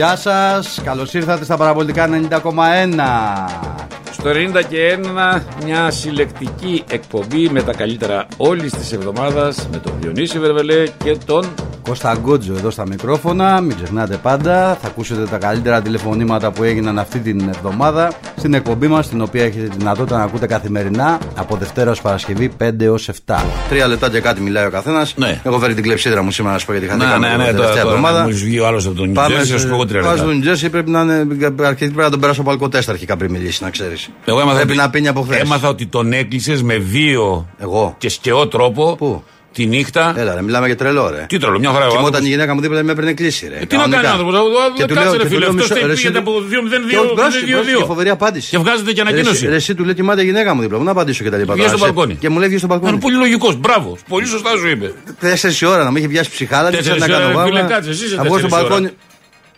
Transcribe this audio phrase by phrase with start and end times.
[0.00, 2.40] Γεια σας, καλώς ήρθατε στα παραπολιτικά 90,1
[4.12, 9.92] Στο 90 και 1 μια συλλεκτική εκπομπή με τα καλύτερα όλης της εβδομάδας με τον
[10.00, 11.54] Διονύση Βερβελέ και τον
[11.90, 14.78] Κώστα Γκότζο εδώ στα μικρόφωνα, μην ξεχνάτε πάντα.
[14.82, 19.44] Θα ακούσετε τα καλύτερα τηλεφωνήματα που έγιναν αυτή την εβδομάδα στην εκπομπή μας, την οποία
[19.44, 23.40] έχετε τη δυνατότητα να ακούτε καθημερινά από Δευτέρας ω Παρασκευή 5 έω 7.
[23.68, 25.14] Τρία λεπτά και κάτι μιλάει ο καθένας.
[25.16, 25.40] Ναι.
[25.44, 27.54] Έχω φέρει την κλεψίδρα μου σήμερα να σου πω γιατί είχα Ναι, ναι, ναι, την
[27.56, 28.22] τελευταία τώρα εβδομάδα.
[28.22, 30.24] μόλις βγει ο άλλος από τον Πάμε Νιτζέρσι, θα σου πω εγώ τρία Πάω λεπτά.
[30.24, 31.14] στον Νιτζέρσι πρέπει να είναι.
[31.14, 34.08] Αρχικά πρέπει να τον περάσω από αλκοτέστα αρχικά πριν μιλήσει, να ξέρεις.
[34.24, 35.40] Εγώ έμαθα Πρέπει ότι- να πίνει από χθες.
[35.40, 37.94] Έμαθα ότι τον έκλεισες με βίο Εγώ.
[37.98, 39.22] και σκαιό τρόπο Πού;
[39.52, 40.14] Τη νύχτα.
[40.16, 41.26] Έλα, ρε, μιλάμε για τρελό, ρε.
[41.28, 41.84] Τι τρελό, μια χαρά.
[41.84, 42.28] ο Κοιμόταν άνθρωπος.
[42.28, 43.56] η γυναίκα μου δίπλα με έπαιρνε κλίση, ρε.
[43.56, 44.10] Ε, τι να κάνει ο Κανονικά.
[44.10, 45.86] άνθρωπος, ο- ο- Και του κάτσε, λέω- ρε και του φίλε, λέω, αυτός μισό- το
[45.86, 47.78] ρε, πήγαινε εσύ- από 2-0-2, Και- μπρος, μπρος, 2-2.
[47.78, 48.48] και φοβερή απάντηση.
[48.50, 49.46] Και βγάζετε και ανακοίνωση.
[49.46, 51.52] Ρε, εσύ του λέει κοιμάται η γυναίκα μου δίπλα μου, να απαντήσω και τα λοιπά.
[51.54, 51.94] Βγες τώρα, στο εσύ.
[51.94, 52.14] μπαλκόνι.
[52.22, 53.00] Και μου λέει βγει στο Είναι μπαλκόνι.
[53.00, 53.54] πολύ λογικός.
[53.56, 53.98] Μπράβο.
[54.08, 54.92] Πολύ σωστά σου είπε.
[55.20, 57.60] Τέσσερις η ώρα να με είχε πιάσει ψυχάλα, δεν ξέρω Τέσσερις να κάνω ώρα, φίλε,
[57.60, 57.72] βάμα.
[57.74, 58.74] κάτσε, εσύ είσαι Να βγω στο τέσσερις ώρα.
[58.74, 58.96] μπαλκόνι.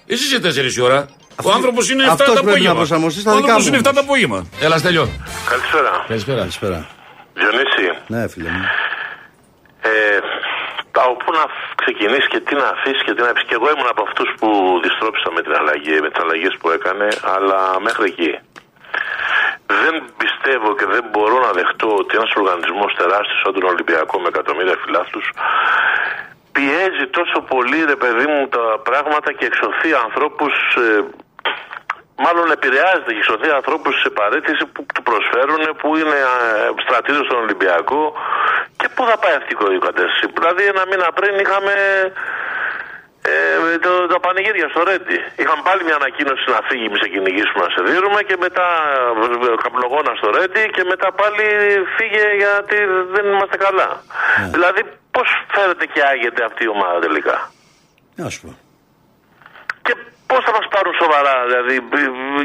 [0.07, 1.09] Εσύ είσαι 4 η ώρα.
[1.45, 2.75] Ο άνθρωπος είναι 7 αυτός το πρέπει να απόγευμα.
[2.79, 4.05] προσαρμοστείς στα Ο δικά άνθρωπος μου είναι 7 όμως.
[4.05, 4.41] το απόγευμα.
[4.67, 5.05] Έλα, στέλιο.
[5.51, 5.91] Καλησπέρα.
[6.09, 6.39] Καλησπέρα.
[6.39, 6.79] Καλησπέρα.
[7.39, 8.65] Διονύση, Ναι, φίλε μου.
[9.91, 10.19] Ε,
[11.05, 11.45] από πού να
[11.83, 13.49] ξεκινήσεις και τι να αφήσεις και τι να αφήσει.
[13.51, 14.49] Και εγώ ήμουν από αυτούς που
[14.85, 18.33] διστρόπησα με, την αλλαγή, με τις αλλαγές που έκανε, αλλά μέχρι εκεί.
[19.83, 24.29] Δεν πιστεύω και δεν μπορώ να δεχτώ ότι ένας οργανισμός τεράστιος σαν τον Ολυμπιακό με
[24.33, 25.27] εκατομμύρια φιλάθλους
[26.53, 30.55] πιέζει τόσο πολύ ρε παιδί μου τα πράγματα και εξωθεί ανθρώπους.
[32.25, 36.19] μάλλον επηρεάζεται και εξωθεί ανθρώπους σε παρέτηση που του προσφέρουν, που είναι
[36.85, 38.03] στρατήριο στον Ολυμπιακό.
[38.83, 40.25] Και πού θα πάει αυτή η κατάσταση.
[40.39, 41.75] Δηλαδή, ένα μήνα πριν είχαμε
[43.31, 45.19] ε, το, τα πανηγύρια στο Ρέντι.
[45.41, 48.67] Είχαμε πάλι μια ανακοίνωση να φύγει, εμείς σε κυνηγήσουμε να σε δίνουμε και μετά
[49.47, 51.45] ε, καπνογόνα στο Ρέντι και μετά πάλι
[51.97, 52.79] φύγε γιατί
[53.15, 53.89] δεν είμαστε καλά.
[54.55, 54.81] Δηλαδή,
[55.15, 57.37] πώς φέρεται και άγεται αυτή η ομάδα τελικά;
[58.21, 58.51] Να σου πω.
[59.87, 59.95] Και
[60.31, 61.75] πώς θα μας πάρουν σοβαρά, δηλαδή,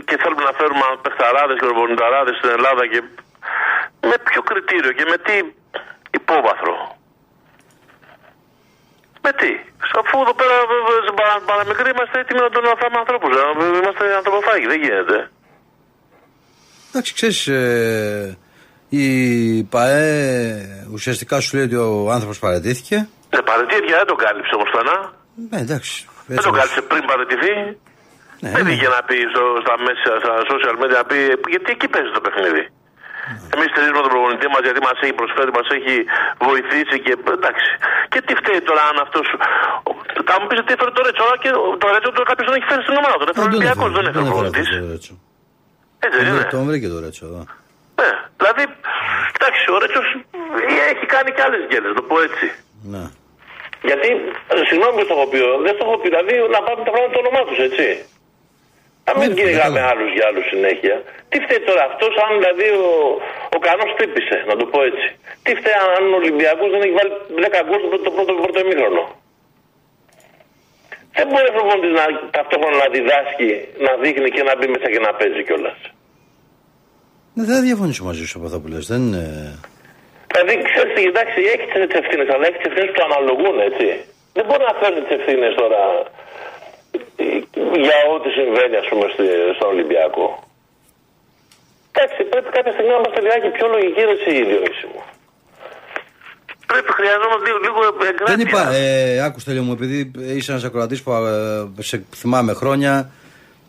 [0.08, 3.00] και θέλουμε να φέρουμε παιχταράδες και ροβονιταράδε στην Ελλάδα και
[4.10, 5.36] με ποιο κριτήριο και με τι
[6.22, 6.76] υπόβαθρο.
[9.26, 9.52] Με τι;
[10.02, 10.66] Αφού εδώ πέρα ε,
[11.06, 13.32] στην παρα- παραμικρή είμαστε έτοιμοι να τον αφάμε ανθρώπους.
[13.80, 15.18] Είμαστε ανθρωποφάγοι, δεν γίνεται.
[16.90, 18.38] Εντάξει, ξέρεις, ε,
[18.90, 19.08] η
[19.64, 20.12] ΠαΕ
[20.96, 22.98] ουσιαστικά σου λέει ότι ο άνθρωπος παρατήθηκε.
[23.30, 24.98] Ε, παρετήθηκε, δεν τον κάλυψε όμως πουθενά.
[25.52, 25.96] Ναι, εντάξει.
[26.28, 27.54] Δεν έτσι τον όπως- κάλυψε πριν παρετηθεί.
[28.40, 28.72] Ναι, δεν ναι.
[28.74, 31.18] είχε να πει στο, στα μέσα, στα social media να πει
[31.54, 32.64] γιατί εκεί παίζει το παιχνίδι.
[33.54, 35.96] Εμείς στηρίζουμε τον προπονητή μας γιατί μας έχει προσφέρει, μας έχει
[36.48, 37.70] βοηθήσει και εντάξει.
[38.12, 39.20] Και τι φταίει τώρα αν αυτό.
[40.30, 41.52] Θα μου πεις τι έφερε το Ρέτσο, αλλά και
[41.82, 43.16] το Ρέτσο τώρα κάποιος τον έχει φέρει στην ομάδα.
[43.22, 44.68] Τον έφερε ο Δεν τον Ολυμπιακός, έφερε, δεν έφερε ο προπονητής.
[44.70, 45.14] αυτό το Ρέτσο.
[46.06, 46.44] Έτσι δεν είναι.
[46.56, 47.42] Τον βρήκε το Ρέτσο εδώ.
[48.02, 48.12] Ναι.
[48.40, 48.64] Δηλαδή,
[49.38, 50.08] εντάξει, ο Ρέτσος
[50.92, 52.46] έχει κάνει και άλλες γκέλε, το πω έτσι.
[52.94, 53.04] Ναι.
[53.90, 54.10] Γιατί,
[54.52, 57.14] ε, συγγνώμη που το έχω πει, δεν το έχω πει, δηλαδή να πάμε τα πράγματα
[57.16, 57.86] το όνομά τους, έτσι.
[59.08, 59.90] Να μην Ναι, κυνηγάμε κατάλαβα.
[59.92, 60.96] άλλους για άλλους συνέχεια.
[61.30, 62.90] Τι φταίει τώρα αυτός, αν δηλαδή ο,
[63.56, 65.08] ο κανός τύπησε, να το πω έτσι.
[65.44, 67.12] Τι φταίει αν ο Ολυμπιακός δεν έχει βάλει
[67.46, 69.04] 10 γκολ το πρώτο, το πρώτο, πρώτο ημίχρονο.
[71.18, 73.50] Δεν μπορεί ο προπονητής να ταυτόχρονα να διδάσκει,
[73.86, 75.80] να δείχνει και να μπει μέσα και να παίζει κιόλας.
[77.36, 78.86] Ναι, δεν θα διαφωνήσω μαζί σου από αυτά που λες.
[78.92, 79.24] Δεν είναι...
[80.32, 83.88] Δηλαδή, ξέρεις, εντάξει, έχει τις ευθύνες, αλλά έχει τις ευθύνες που του αναλογούν, έτσι.
[84.36, 86.04] Δεν μπορεί να φέρνει τις ευθύνες τώρα ε,
[87.86, 90.28] για ό,τι συμβαίνει, ας πούμε, στη- στον Ολυμπιακό.
[91.92, 95.02] Εντάξει, πρέπει κάποια στιγμή να είμαστε λιγάκι πιο λογικοί, ρε, εσύ, Διονύση μου.
[96.72, 98.36] Πρέπει, χρειαζόμαστε λίγο, λίγο εγκράτεια.
[98.36, 103.10] Δεν είπα, ε, άκουστε τέλειο μου, επειδή είσαι ένας ακροατής που ε, σε θυμάμαι χρόνια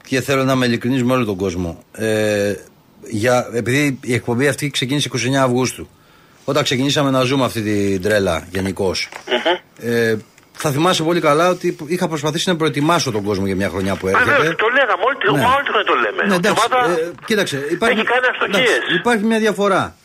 [0.08, 1.82] και θέλω να είμαι ειλικρινής με όλο τον κόσμο.
[1.92, 2.54] Ε,
[3.10, 5.88] για, επειδή η εκπομπή αυτή ξεκίνησε 29 Αυγούστου.
[6.44, 9.08] Όταν ξεκινήσαμε να ζούμε αυτή την τρέλα γενικώς.
[9.80, 10.16] Ε,
[10.58, 14.08] θα θυμάσαι πολύ καλά ότι είχα προσπαθήσει να προετοιμάσω τον κόσμο για μια χρονιά που
[14.08, 14.30] έρχεται.
[14.30, 15.38] Βεβαίως, το λέγαμε, όλοι, Ναι.
[15.38, 15.54] ναι.
[15.54, 16.22] όλοι το λέμε.
[16.26, 18.68] Ναι, Η εντάξει, ομάδα ε, κοίταξε, υπάρχει, έχει κάνει αστοχίες.
[18.76, 19.96] εντάξει, υπάρχει μια διαφορά.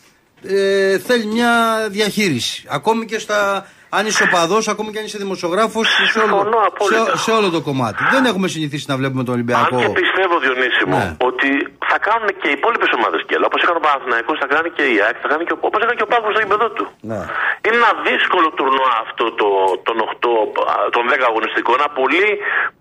[0.46, 1.50] Ε, θέλει μια
[1.90, 2.64] διαχείριση.
[2.68, 3.68] Ακόμη και στα.
[3.98, 7.04] Αν είσαι οπαδό, ακόμη και αν είσαι δημοσιογράφος, σε, όλο- Συμφωνώ απόλυτα.
[7.04, 8.00] σε, σε όλο το κομμάτι.
[8.14, 9.76] Δεν έχουμε συνηθίσει να βλέπουμε τον Αν Ολυμπιακό.
[9.82, 11.08] και πιστεύω, Διονύση μου, Ναι.
[11.28, 11.48] ότι
[11.90, 13.44] θα κάνουν και οι υπόλοιπες ομάδες γκέλα.
[13.50, 15.96] Όπως έκανε ο Παναθηναϊκός, θα κάνει και η ΑΕΚ, θα κάνει και ο Όπως έκανε
[16.00, 16.84] και ο Πάκο στο γήπεδο του.
[17.10, 17.20] Ναι.
[17.64, 19.48] Είναι ένα δύσκολο τουρνουά αυτό το,
[19.86, 20.30] των 8,
[20.72, 21.74] α, των 10 αγωνιστικών.
[21.80, 22.26] Ένα πολύ,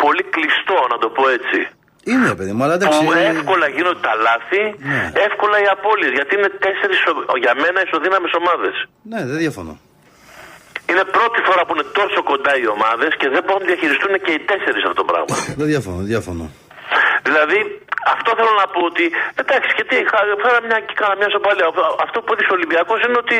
[0.03, 1.59] πολύ κλειστό, να το πω έτσι.
[2.11, 2.99] Είναι, παιδί μου, αλλά εντάξει.
[3.05, 4.61] Που ε, εύκολα γίνονται τα λάθη,
[4.91, 5.01] Ναι.
[5.27, 6.11] εύκολα οι απώλειες.
[6.17, 6.95] Γιατί είναι τέσσερι
[7.43, 8.75] για μένα ισοδύναμες ομάδες.
[9.11, 9.73] Ναι, δεν διαφωνώ.
[10.89, 14.31] Είναι πρώτη φορά που είναι τόσο κοντά οι ομάδες και δεν μπορούν να διαχειριστούν και
[14.35, 15.35] οι τέσσερις αυτό το πράγμα.
[15.59, 16.45] Δεν διαφωνώ, δεν διαφωνώ.
[17.27, 17.59] Δηλαδή,
[18.15, 19.05] αυτό θέλω να πω ότι.
[19.41, 21.67] Εντάξει, γιατί χα- φέρα μια και κάνα μια σοπαλία.
[22.05, 23.37] Αυτό που έδειξε ο Ολυμπιακός είναι ότι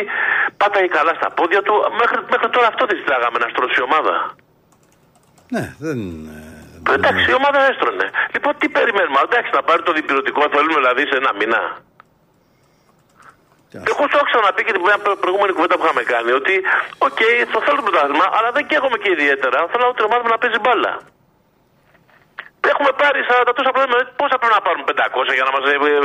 [0.62, 1.74] πάταγε καλά στα πόδια του.
[2.00, 4.14] Μέχρι, μέχρι τώρα αυτό δεν ζητάγαμε να στρώσει η ομάδα.
[5.56, 5.98] Ναι, δεν,
[6.38, 8.06] ε, Εντάξει, η ομάδα έστρωνε.
[8.36, 9.20] Λοιπόν, τι περιμένουμε.
[9.28, 11.62] Εντάξει, να πάρει το διπυρωτικό θέλουμε δηλαδή σε ένα μήνα.
[13.92, 14.84] Εγώ το έχω ξαναπεί και την
[15.24, 16.54] προηγούμενη κουβέντα που είχαμε κάνει ότι,
[17.08, 19.58] οκ, okay, θα θέλω το πρωτάθλημα, αλλά δεν καίγομαι και ιδιαίτερα.
[19.72, 20.94] Θέλω να ομάδα να παίζει μπάλα.
[22.72, 24.02] Έχουμε πάρει 40 τόσα πράγματα.
[24.22, 26.00] Πόσα πρέπει να πάρουμε 500 για να είμαστε ε,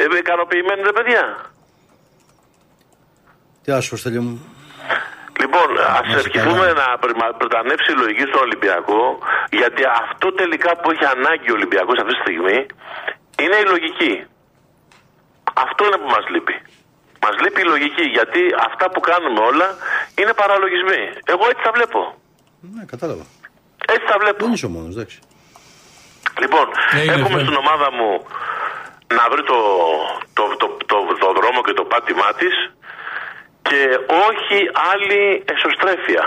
[0.00, 1.24] ε, ε, ικανοποιημένοι, ρε παιδιά.
[3.62, 4.34] Τι άσχος, θέλει μου.
[5.42, 5.68] Λοιπόν,
[5.98, 6.86] ας ευχηθούμε να
[7.40, 9.02] προτανεύσει η λογική στον Ολυμπιακό,
[9.60, 12.58] γιατί αυτό τελικά που έχει ανάγκη ο Ολυμπιακός αυτή τη στιγμή
[13.42, 14.14] είναι η λογική.
[15.64, 16.56] Αυτό είναι που μας λείπει.
[17.22, 19.68] Μας λείπει η λογική, γιατί αυτά που κάνουμε όλα
[20.20, 21.02] είναι παραλογισμοί.
[21.32, 22.00] Εγώ έτσι τα βλέπω.
[22.74, 23.24] Ναι, κατάλαβα.
[23.92, 24.40] Έτσι τα βλέπω.
[24.44, 25.18] Δεν είσαι ο μόνος, εντάξει.
[26.42, 27.46] Λοιπόν, Ναι, είναι έχουμε αυτό.
[27.46, 28.10] στην ομάδα μου
[29.18, 29.58] να βρει το,
[30.36, 32.54] το, το, το, το δρόμο και το πάτημά της
[33.68, 33.80] και
[34.28, 34.58] όχι
[34.92, 35.20] άλλη
[35.54, 36.24] εσωστρέφεια.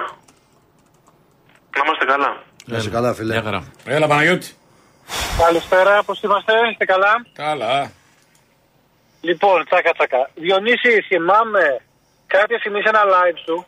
[1.75, 2.31] Να είμαστε καλά.
[2.65, 3.33] Να είσαι καλά, φίλε.
[3.33, 3.61] Μια χαρά.
[3.85, 4.49] Έλα, Παναγιώτη.
[5.45, 7.91] Καλησπέρα, πώς είμαστε, είστε καλά; Καλά.
[9.27, 10.29] Λοιπόν, τσάκα τσάκα.
[10.35, 11.65] Διονύση, θυμάμαι
[12.27, 13.65] κάποια στιγμή σε ένα live σου,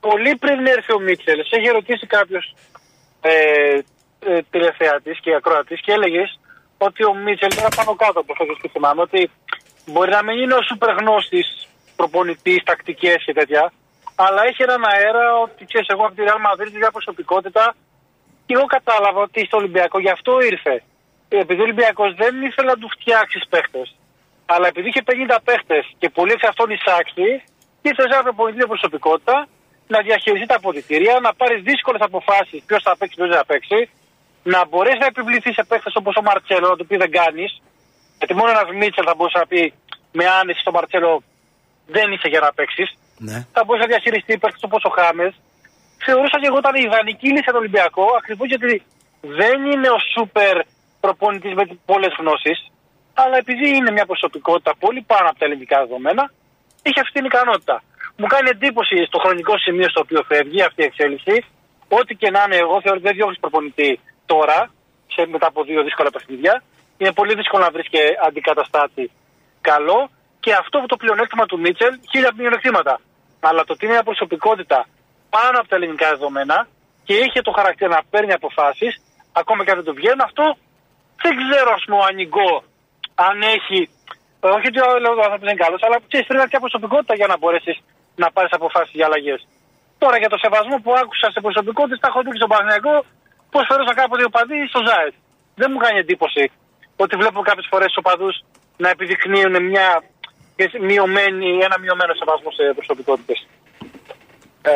[0.00, 2.54] πολύ πριν έρθει ο Μίτσελ, σε είχε ρωτήσει κάποιος
[3.20, 3.32] ε,
[4.30, 6.40] ε, τηλεθεατής και ακροατής και έλεγες
[6.78, 9.30] ότι ο Μίτσελ ήταν πάνω κάτω από αυτό που θυμάμαι, ότι
[9.86, 13.72] μπορεί να μην είναι ο σούπερ γνώστης προπονητής, τακτικές και τέτοια,
[14.14, 17.74] αλλά έχει έναν αέρα ότι ξέρεις, εγώ από τη Real Madrid μια προσωπικότητα
[18.46, 20.82] και εγώ κατάλαβα ότι στο Ολυμπιακό γι' αυτό ήρθε.
[21.28, 23.96] Επειδή ο Ολυμπιακός δεν ήθελε να του φτιάξεις παίχτες.
[24.46, 27.28] Αλλά επειδή είχε 50 παίχτες και πολλοί εξ αυτών εισάξει,
[27.82, 29.36] ήθελε ένα προπονητή με προσωπικότητα
[29.86, 33.80] να διαχειριστεί τα αποδητήρια, να πάρει δύσκολες αποφάσεις ποιος θα παίξει, ποιος δεν θα παίξει,
[34.52, 37.50] να μπορέσει να επιβληθεί σε παίχτες όπως ο Μαρτσέλο, να του πει δεν κάνεις.
[38.18, 39.62] Γιατί μόνο ένας Μίτσελ θα μπορούσε να πει
[40.18, 41.22] με άνεση στο Μαρτσέλο
[41.86, 42.88] δεν είσαι για να παίξεις.
[43.18, 43.46] Ναι.
[43.52, 45.32] Θα μπορούσε να διαχειριστεί παίχτες όπως ο Χάμες.
[46.04, 48.82] Θεωρούσα και εγώ ήταν η ιδανική λύση για τον Ολυμπιακό, ακριβώς γιατί
[49.40, 50.54] δεν είναι ο σούπερ
[51.00, 52.58] προπονητής με πολλές γνώσεις,
[53.22, 56.24] αλλά επειδή είναι μια προσωπικότητα πολύ πάνω από τα ελληνικά δεδομένα,
[56.82, 57.76] έχει αυτή την ικανότητα.
[58.18, 61.36] Μου κάνει εντύπωση στο χρονικό σημείο στο οποίο φεύγει αυτή η εξέλιξη,
[61.98, 64.00] ό,τι και να είναι, εγώ θεωρώ ότι δεν διώχνεις προπονητή
[64.32, 64.58] τώρα,
[65.14, 66.54] σε, μετά από δύο δύσκολα παιχνίδια.
[66.98, 69.10] Είναι πολύ δύσκολο να βρεις και αντικαταστάτη
[69.60, 69.98] καλό.
[70.40, 72.94] Και αυτό το πλεονέκτημα του Μίτσελ, χίλια μειονεκτήματα.
[73.40, 74.78] Αλλά το ότι είναι μια προσωπικότητα
[75.30, 76.68] πάνω από τα ελληνικά δεδομένα
[77.04, 78.92] και είχε το χαρακτήρα να παίρνει αποφάσεις,
[79.32, 80.44] ακόμα και αν δεν το βγαίνουν, αυτό
[81.22, 82.54] δεν ξέρω, ας πούμε, ο Ανιγκό,
[83.24, 83.80] αν έχει.
[84.44, 87.14] ε, Όχι ότι ο άνθρωπο δεν είναι καλός, αλλά ξέρεις, πρέπει να έχει μια προσωπικότητα
[87.20, 87.76] για να μπορέσεις
[88.22, 89.40] να πάρεις αποφάσεις για αλλαγές.
[90.02, 92.94] Τώρα για το σεβασμό που άκουσα σε προσωπικότητε, τα έχω δει και στον Παναγιακό,
[93.52, 95.14] πώς φέρωσα κάποτε οι οπαδοί στο Ζάετ.
[95.60, 96.44] Δεν μου κάνει εντύπωση
[97.02, 98.34] ότι βλέπω κάποιες φορές τους οπαδούς
[98.82, 99.88] να επιδεικνύουν μια
[100.88, 103.38] μειωμένη, ένα μειωμένο σεβασμό σε προσωπικότητες.
[104.70, 104.72] Ε,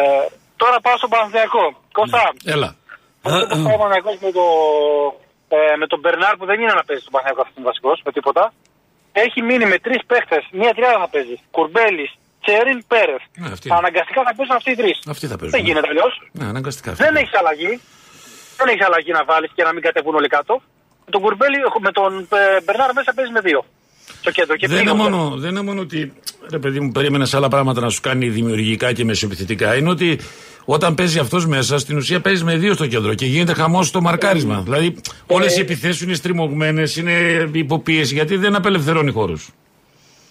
[0.57, 1.65] τώρα πάω στον Παναθηναϊκό.
[1.99, 2.23] Κώστα,
[2.55, 2.69] Έλα.
[3.27, 4.45] αυτό που πάει ο Παναθηναϊκός με, το,
[5.57, 8.53] ε, με τον Μπερνάρ που δεν είναι να παίζει στον Παναθηναϊκό αυτήν βασικός με τίποτα.
[9.25, 10.43] Έχει μείνει με τρεις παίχτες.
[10.61, 11.37] Μία τριάδα θα παίζει.
[11.57, 12.11] Κουρμπέλης,
[12.45, 13.23] Τσέριν, Πέρεθ.
[13.41, 13.69] Ναι, αυτή.
[13.81, 14.97] Αναγκαστικά θα παίζουν αυτοί οι τρεις.
[15.15, 15.55] Αυτοί θα παίζουν.
[15.57, 16.13] Δεν γίνεται αλλιώς.
[16.39, 16.91] Ναι, αναγκαστικά.
[16.93, 17.73] Δεν έχεις αλλαγή.
[18.59, 20.55] Δεν έχεις αλλαγή να βάλεις και να μην κατεβούν όλοι κάτω.
[21.05, 23.65] Με τον Κουρμπέλη, με τον ε, Μπερνάρ μέσα παίζει με δύο.
[24.21, 24.57] Στο κέντρο.
[24.57, 25.11] Και Δεν είναι, πήγαινε.
[25.11, 26.13] μόνο, δεν είναι μόνο ότι
[26.51, 29.77] ρε παιδί μου περίμενες άλλα πράγματα να σου κάνει δημιουργικά και μεσοεπιθετικά.
[29.77, 30.19] Είναι ότι
[30.65, 34.01] όταν παίζει αυτός μέσα, στην ουσία παίζει με δύο στο κέντρο και γίνεται χαμός στο
[34.01, 34.61] μαρκάρισμα.
[34.65, 37.15] Δηλαδή όλες οι επιθέσεις είναι στριμωγμένες, είναι
[37.53, 39.49] υποπίεση γιατί δεν απελευθερώνει χώρους.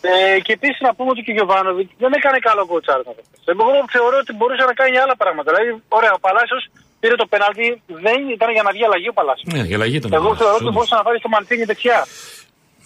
[0.01, 3.13] Ε, και επίσης να πούμε ότι και ο Γιωβάνοβιτς δεν έκανε καλό κοτσάρισμα.
[3.53, 5.47] Εγώ θεωρώ ότι μπορούσε να κάνει άλλα πράγματα.
[5.51, 6.63] Δηλαδή, ωραία, ο Παλάσιος
[7.01, 7.65] πήρε το πέναλτι,
[8.05, 9.49] δεν ήταν για να βγει αλλαγή ο Παλάσιος.
[9.53, 10.09] Ναι, για αλλαγή ήταν.
[10.19, 10.73] Εγώ θεωρώ ότι Όντως.
[10.75, 11.99] μπορούσε να βάλει το Μαντσίνη δεξιά.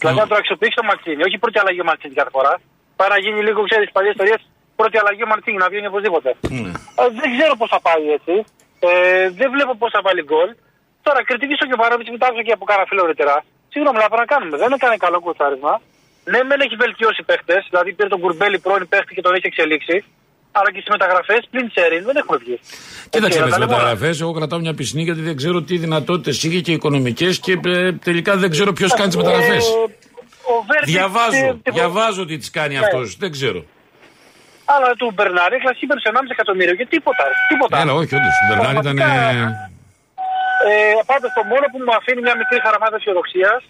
[0.04, 1.22] Δηλαδή να το αξιοποιήσει το Μαντσίνη.
[1.28, 2.52] Όχι πρώτη αλλαγή ο Μαντσίνη κάθε φορά.
[2.98, 4.40] Πάει να γίνει λίγο, ξέρεις, παλιές ιστορίες.
[4.80, 6.30] Πρώτη αλλαγή ο Μαντσίνη να βγαίνει οπωσδήποτε.
[6.62, 6.70] Ναι.
[7.00, 8.34] Ε, δεν ξέρω πώς θα πάει έτσι.
[8.88, 8.90] Ε,
[9.40, 10.48] δεν βλέπω πώς θα βάλει γκολ.
[11.06, 13.34] Τώρα κριτική ο Γιωβάνοβιτ, μετά άκουσα και από κάνα φίλο νωρίτερα.
[13.72, 14.56] Συγγνώμη, αλλά πρέπει να κάνουμε.
[14.62, 15.72] Δεν έκανε καλό κουτσάρισμα.
[16.32, 17.62] Ναι, μεν έχει βελτιώσει παίχτες.
[17.70, 19.96] Δηλαδή πήρε τον Κουρμπέλη πρώην παίχτη και τον έχει εξελίξει.
[20.56, 22.56] Αλλά και στι μεταγραφέ πλην Τσέριν δεν έχουμε βγει.
[23.10, 23.82] Κοίταξε Έτσι, με τι να τα λέμε όλα.
[23.82, 24.20] μεταγραφές.
[24.20, 28.36] Εγώ κρατάω μια πισινή γιατί δεν ξέρω τι δυνατότητες είχε και οικονομικές και ε, τελικά
[28.36, 29.64] δεν ξέρω ποιος κάνει τις μεταγραφές.
[29.68, 29.72] Ε,
[30.52, 32.80] ο Βέρτιτς, ε, Διαβάζω, ε, διαβάζω τι τις κάνει Ναι.
[32.84, 33.00] αυτό.
[33.22, 33.60] Δεν ξέρω.
[34.74, 37.24] Αλλά του Μπερνάρη έκλασε σήμερα σε 1,5 εκατομμύριο και τίποτα.
[37.52, 37.74] τίποτα.
[37.82, 38.34] Έλα, όχι, όντως.
[38.42, 38.96] Ο Μπερνάρ ήταν.
[38.96, 39.72] Πραγματικά,
[40.68, 40.72] Ε,
[41.10, 43.60] Πάντως το μόνο που μου αφήνει μια μικρή χαραμάδα αισιοδοξίας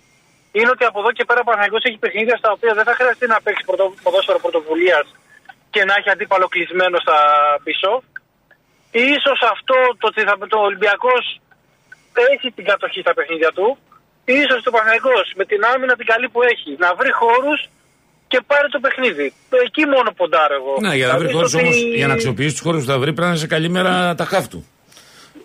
[0.59, 3.25] είναι ότι από εδώ και πέρα ο Παναγιώ έχει παιχνίδια στα οποία δεν θα χρειαστεί
[3.35, 5.07] να παίξει πρωτο, ποδόσφαιρο πρωτοβουλίας
[5.75, 7.19] και να έχει αντίπαλο κλεισμένο στα
[7.67, 7.91] πίσω.
[9.15, 11.23] Ίσως αυτό το ότι θα, το Ολυμπιακός
[12.33, 13.67] έχει την κατοχή στα παιχνίδια του.
[14.41, 17.59] Ίσως το Παναγιώ με την άμυνα την καλή που έχει να βρει χώρους
[18.31, 19.27] και πάρει το παιχνίδι.
[19.67, 20.73] Εκεί μόνο ποντάρω εγώ.
[20.85, 22.91] Ναι, για να βρει Δηλαδή, χώρους στο όμως, ότι- για να αξιοποιήσει τους χώρους που
[22.93, 24.61] θα βρει, πρέπει να είναι σε καλή μέρα τα χάφ του.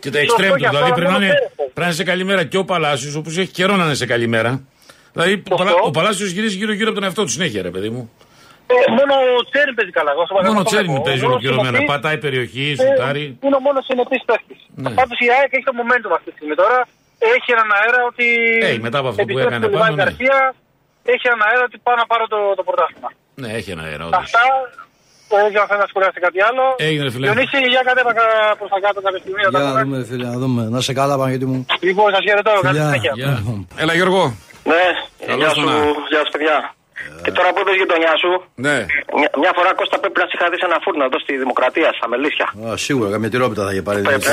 [0.01, 0.57] Και τα Σωστό, εξτρέμ του.
[0.63, 1.55] γι' αυτό Δηλαδή να πρέπει να, μην είναι, το φέρετε.
[1.63, 4.51] Πρέπει να είναι σε καλημέρα και ο Παλάσιος, όπως έχει καιρό να είναι σε καλημέρα.
[5.13, 5.71] Δηλαδή ο, Παλα...
[5.73, 8.11] ο Παλάσιος γυρίζει γύρω-γύρω από τον εαυτό του συνέχεια, ρε παιδί μου.
[8.73, 10.09] Ε, μόνο ο Τσέριν παίζει καλά.
[10.15, 11.05] Εγώ στο Μόνο ο Παναγιώτο Τσέριν βλέπω.
[11.07, 11.77] παίζει Ο μόνος ολοκληρωμένα.
[11.77, 13.25] συνεπής, Πατάει περιοχή, ε, σουτάρει.
[13.45, 14.55] Είναι ο μόνος συνεπή παίχτη.
[14.83, 14.89] Ναι.
[14.99, 16.77] Πάντως η ΑΕΚ έχει το momentum αυτή τη στιγμή τώρα.
[17.35, 18.27] Έχει έναν αέρα ότι.
[18.67, 20.01] Ε, μετά από αυτό που επιστρέφει έκανε το Λιβάη πάνω, ναι.
[20.03, 20.37] Γκαρσία,
[21.13, 23.09] έχει έναν αέρα ότι πάω να πάρω το, το πρωτάθλημα.
[23.41, 24.03] Ναι, έχει ένα αέρα.
[24.07, 24.19] όντως.
[24.23, 24.43] Αυτά.
[25.41, 26.63] Δεν ξέρω αν θέλει να σχολιάσετε κάτι άλλο.
[26.87, 27.25] Έγινε, ρε φίλε.
[27.27, 28.11] Διονύση, για κατέβα
[28.59, 29.41] προς τα κάτω κάποια στιγμή.
[29.45, 29.83] να τα Για να πούμε.
[29.83, 30.61] δούμε, φίλε, να δούμε.
[30.73, 31.59] Να σε καλά, Παναγιώτη μου.
[31.87, 32.51] Λοιπόν, σας χαιρετώ.
[32.67, 32.83] Καλή Φιλιά.
[32.89, 33.11] συνέχεια.
[33.19, 33.31] Γεια.
[33.83, 34.23] Έλα, Γιώργο.
[34.71, 34.83] Ναι,
[35.29, 35.75] Καλώς γεια τον σου, να.
[36.11, 36.55] γεια σου παιδιά.
[37.23, 38.31] Και τώρα που είπες γειτονιά σου,
[38.65, 38.77] Ναι.
[39.19, 41.89] μια, μια φορά Κώστα πρέπει να σε είχα δει σε ένα φούρνο εδώ στη Δημοκρατία,
[41.97, 42.47] στα Μελίσια.
[42.67, 43.99] Α, σίγουρα, καμία τυρόπιτα θα είχε πάρει.
[44.09, 44.25] Πρέπει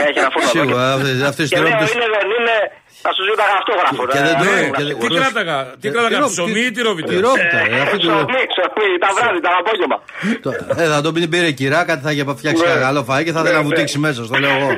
[0.00, 0.56] να έχει ένα φούρνο εδώ.
[0.58, 0.84] Σίγουρα,
[1.32, 1.92] αυτέ τι Και λέω, τυρόπιτε.
[1.96, 2.56] είναι δεν είναι,
[3.04, 4.02] θα σου ζήταγα αυτόγραφο.
[4.12, 4.24] Και ρε.
[4.28, 5.16] δεν το- Ναι, Ναι, ήμουν και- τι σίγουρος.
[5.20, 7.10] κράταγα, τι κράταγα, τυρόπι- ψωμί ή τυρόπιτα.
[7.14, 9.96] Τυρόπιτα, ε, αυτή το- Ψωμί, ψωμί, τα βράδυ, τα απόγευμα.
[10.44, 10.52] Το-
[10.82, 12.70] Ε, θα τον πει πήρε κυρά, κάτι θα είχε φτιάξει Ναι.
[12.70, 14.70] ένα καλό φαΐ και θα ήθελα να Ναι, βουτήξει μέσα, στο λέω εγώ.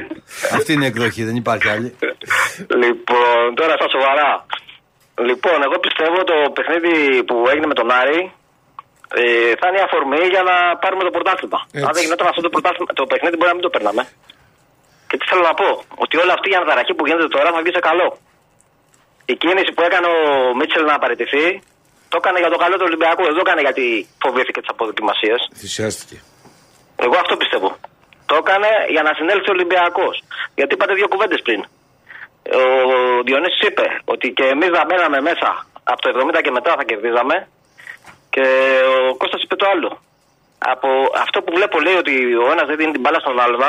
[0.57, 1.89] Αυτή είναι η εκδοχή, δεν υπάρχει άλλη.
[2.83, 4.31] Λοιπόν, τώρα στα σοβαρά.
[5.31, 8.21] Λοιπόν, εγώ πιστεύω το παιχνίδι που έγινε με τον Άρη
[9.21, 11.59] ε, θα είναι η αφορμή για να πάρουμε το πρωτάθλημα.
[11.67, 11.87] Έτσι.
[11.87, 14.03] Αν δεν γινόταν αυτό το, πρωτάθλημα, το παιχνίδι, μπορεί να μην το περνάμε.
[15.09, 15.69] Και τι θέλω να πω,
[16.03, 18.09] ότι όλη αυτή η αναταραχή που γίνεται τώρα θα βγει σε καλό.
[19.33, 20.19] Η κίνηση που έκανε ο
[20.59, 21.47] Μίτσελ να παραιτηθεί,
[22.11, 23.23] το έκανε για το καλό του Ολυμπιακού.
[23.29, 23.85] Δεν το έκανε γιατί
[24.25, 25.41] φοβήθηκε τις αποδοκιμασίες.
[25.61, 26.17] Θυσιάστηκε.
[27.07, 27.71] Εγώ αυτό πιστεύω.
[28.31, 30.15] Το έκανε για να συνέλθει ο Ολυμπιακός.
[30.59, 31.61] Γιατί είπατε δύο κουβέντες πριν.
[32.61, 32.63] Ο
[33.27, 35.49] Διονύσης είπε ότι και εμείς θα μπαίναμε μέσα
[35.93, 37.37] από το 70 και μετά θα κερδίζαμε.
[38.35, 38.45] Και
[39.11, 39.91] ο Κώστας είπε το άλλο.
[40.75, 40.89] Από
[41.25, 43.63] αυτό που βλέπω λέει ότι ο ένας δεν δίνει την μπάλα στον άλλον.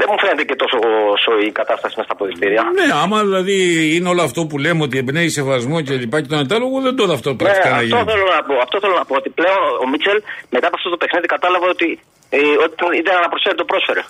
[0.00, 0.78] Δεν μου φαίνεται και τόσο
[1.24, 2.62] σοή η κατάσταση μέσα στα ποδητήρια.
[2.78, 3.56] Ναι, άμα δηλαδή
[3.96, 7.02] είναι όλο αυτό που λέμε ότι εμπνέει σεβασμό και λοιπά και τον αντάλλογο, δεν το
[7.04, 8.10] είδα αυτό Ναι, πρακτικά να αυτό γίνει.
[8.10, 8.54] θέλω να πω.
[8.66, 9.14] Αυτό θέλω να πω.
[9.20, 10.18] Ότι πλέον ο Μίτσελ
[10.54, 11.88] μετά από αυτό το παιχνίδι κατάλαβε ότι,
[12.36, 14.02] ε, ότι ήταν να προσφέρει το πρόσφερε.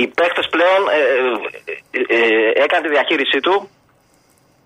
[0.00, 1.00] Οι παίχτε πλέον ε,
[1.90, 3.54] ε, ε, έκανε τη διαχείρισή του.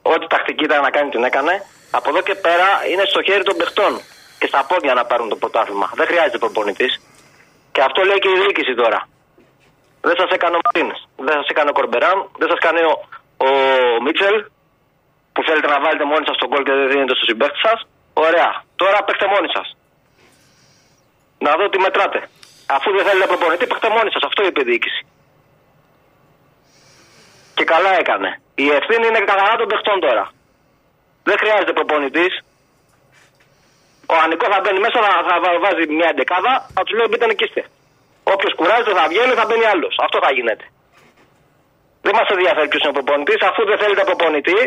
[0.03, 1.55] Ό,τι τακτική ήταν να κάνει την έκανε.
[1.91, 3.93] Από εδώ και πέρα είναι στο χέρι των παιχτών
[4.39, 5.91] και στα πόδια να πάρουν το πρωτάθλημα.
[5.95, 6.93] Δεν χρειάζεται προπονητής.
[7.73, 9.09] Και αυτό λέει και η διοίκηση τώρα.
[10.01, 10.89] Δεν σας έκανε ο Μαρτίν,
[11.27, 12.93] δεν σας έκανε ο Κορμπεράν, δεν σας κάνει ο,
[13.47, 13.49] ο
[14.05, 14.37] Μίτσελ
[15.33, 17.79] που θέλετε να βάλετε μόνοι σας τον κόλ και δεν δίνετε στο συμπέχτη σας.
[18.27, 18.51] Ωραία.
[18.81, 19.67] Τώρα παίξτε μόνοι σας.
[21.45, 22.21] Να δω τι μετράτε.
[22.77, 24.23] Αφού δεν θέλετε προπονητή, παίξτε μόνοι σας.
[24.29, 25.01] Αυτό είπε η διοίκηση.
[27.57, 28.31] Και καλά έκανε.
[28.65, 30.25] Η ευθύνη είναι καθαρά των παιχτών τώρα.
[31.29, 32.33] Δεν χρειάζεται προπονητής.
[34.15, 37.27] Ο Ανικό θα μπαίνει μέσα, θα, θα βα- βάζει μια εντεκάδα, θα τους λέει μπείτε
[37.31, 37.63] νικήστε.
[38.35, 39.95] Όποιος κουράζεται θα βγαίνει, θα μπαίνει άλλος.
[40.07, 40.65] Αυτό θα γίνεται.
[42.07, 43.41] Δεν μας ενδιαφέρει ποιος είναι ο προπονητής.
[43.49, 44.59] Αφού δεν θέλετε προπονητή,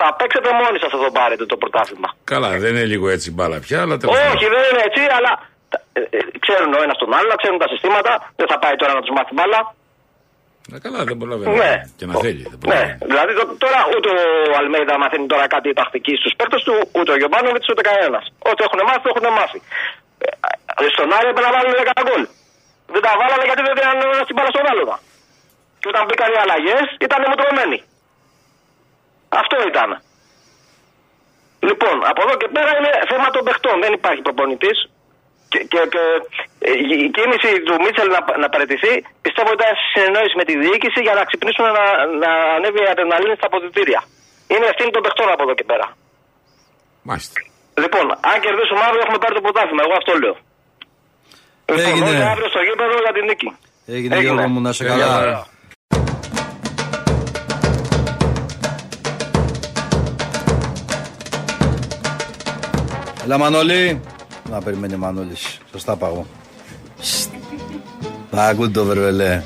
[0.00, 2.08] θα παίξετε μόνοι σας εδώ πάρετε το πρωτάθλημα.
[2.32, 4.32] Καλά, δεν είναι λίγο έτσι μπάλα πια, αλλά τέλος πάντων.
[4.34, 5.32] Όχι, δεν είναι έτσι, αλλά
[5.98, 8.12] ε, ε, ξέρουν ο ένας τον άλλο, ξέρουν τα συστήματα.
[8.38, 9.60] Δεν θα πάει τώρα να τους μάθει μπάλα.
[10.74, 11.56] Ε, καλά, δεν προλαβαίνει.
[11.62, 11.72] Ναι.
[11.98, 12.42] Και να θέλει.
[12.52, 12.98] Δεν Ναι, προλαβαίνει.
[13.10, 14.10] δηλαδή το- τώρα ούτε
[14.52, 18.24] ο Αλμέιδα μαθαίνει τώρα κάτι τακτική στους παίκτες του, ούτε ο Γιωμπάνοβιτ, ούτε κανένας.
[18.50, 19.58] Ό,τι έχουν μάθει, το έχουν μάθει.
[20.82, 22.22] Ε, στον Άρη έπρεπε να βάλουν 10 γκολ.
[22.94, 24.88] Δεν τα βάλανε γιατί δεν ήταν ένα στην μπάλα στον άλλον.
[25.80, 27.78] Και όταν μπήκαν οι αλλαγές, ήταν μουτρωμένοι.
[29.42, 29.90] Αυτό ήταν.
[31.68, 33.76] Λοιπόν, από εδώ και πέρα είναι θέμα των παιχτών.
[33.84, 34.78] Δεν υπάρχει προπονητής.
[35.52, 36.02] Και, και, και
[36.68, 36.70] ε,
[37.04, 38.92] η κίνηση του Μίτσελ να, να παραιτηθεί
[39.24, 41.84] πιστεύω ότι ήταν σε συνεννόηση με τη διοίκηση για να ξυπνήσουν να,
[42.22, 44.00] να ανέβει η αδρεναλίνη στα αποδητήρια.
[44.52, 45.86] Είναι ευθύνη των παιχτών από εδώ και πέρα.
[47.08, 47.36] Μάλιστα.
[47.82, 49.82] Λοιπόν, αν κερδίσουμε αύριο έχουμε πάρει το πρωτάθλημα.
[49.86, 50.36] Εγώ αυτό λέω.
[51.68, 52.08] Λοιπόν, Έγινε.
[52.10, 53.48] όλοι αύριο στο γήπεδο για την νίκη.
[53.96, 54.96] Έγινε Γιώργο μου, να σε καλά.
[54.96, 55.46] Γεια.
[63.24, 64.00] Έλα Μανώλη.
[64.50, 65.58] Να περιμένει ο Μανώλης.
[65.72, 66.26] Σωστά παγώ.
[68.30, 69.42] Θα ακούτε το βερβελέ.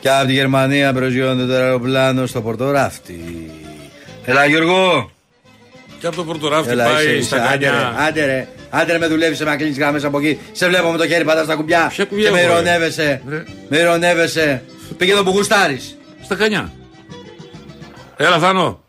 [0.00, 3.50] Και από τη Γερμανία προσγειώνεται το αεροπλάνο στο πορτοράφτη.
[4.24, 5.10] Έλα Γιώργο.
[5.98, 7.52] Και από το πρωτοράφτη Έλα, πάει είσαι, στα είσαι.
[7.54, 7.98] Άντε ρε, κανιά.
[8.08, 8.48] άντε ρε.
[8.70, 10.38] Άντε ρε με δουλεύεις να κλείνεις γραμμές από εκεί.
[10.52, 11.86] Σε βλέπω με το χέρι πατάς στα κουμπιά.
[11.88, 13.22] Ποια κουμπιά Και με εγώ, ρε; ειρωνεύεσαι.
[13.28, 13.44] Ρε.
[13.68, 14.62] Με ειρωνεύεσαι.
[14.96, 15.98] Πήγε εδώ που γουστάρεις.
[16.24, 16.72] Στα κανιά.
[18.16, 18.82] Έλα, Θάνο.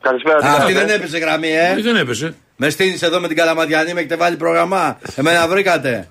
[0.00, 0.38] Καλησπέρα.
[0.38, 1.70] τι Α, Αυτή κάνετε; δεν έπεσε γραμμή, ε.
[1.78, 2.34] Ε, Δεν έπεσε.
[2.60, 4.98] Με στείνεις εδώ με την Καλαματιανή, με έχετε βάλει πρόγραμμα.
[5.16, 6.08] Εμένα βρήκατε.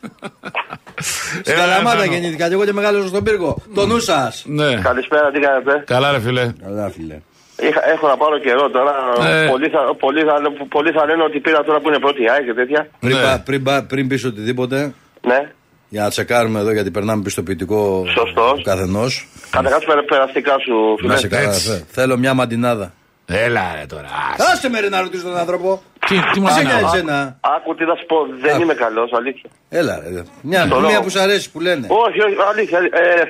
[1.00, 2.12] Στην Έλα, Καλαμάτα Θάνο.
[2.12, 3.58] γεννήθηκα και εγώ και μεγάλωσα στον πύργο.
[3.76, 4.44] Το νου σας.
[4.48, 4.76] Ναι.
[4.76, 6.54] Καλησπέρα, τι κάνετε; Καλά, ρε φίλε.
[6.64, 7.18] Καλά, φίλε.
[7.62, 8.94] Είχα, έχω να πάρω καιρό τώρα.
[9.30, 9.48] Ε.
[9.48, 10.34] Πολλοί, θα, πολλοί, θα,
[10.70, 12.88] πολλοί θα λένε ότι πήρα τώρα που είναι πρώτη ΑΕΚ και τέτοια.
[13.00, 13.22] Πριν, Ναι.
[13.24, 14.94] πα- πριν, πα- πριν πεις οτιδήποτε,
[15.28, 15.52] Ναι.
[15.90, 18.52] για να τσεκάρουμε εδώ γιατί περνάμε πιστοποιητικό Σωστός.
[18.58, 19.28] του καθενός.
[19.50, 21.14] Καταρχάς περα, περαστικά σου, φίλε.
[21.14, 21.42] Να σε καλά.
[21.44, 21.70] Έτσι.
[21.70, 22.94] θε- Θέλω μια μαντινάδα.
[23.30, 24.10] Έλα, ρε τώρα.
[24.34, 24.52] Άσε.
[24.54, 25.82] Άσε με ρε να ρωτήσω τον άνθρωπο.
[26.08, 26.96] Τι, τι Μας μας έκανε; έκανε.
[26.96, 27.38] εσένα.
[27.56, 28.60] Άκου τι θα σου πω, δεν Α.
[28.62, 29.50] είμαι καλός, αλήθεια.
[29.70, 30.24] Έλα ρε.
[30.42, 31.02] Μια, Το μια λέω.
[31.02, 31.88] που σου αρέσει που λένε.
[31.90, 32.78] Όχι, όχι, αλήθεια.
[32.92, 33.24] Ε,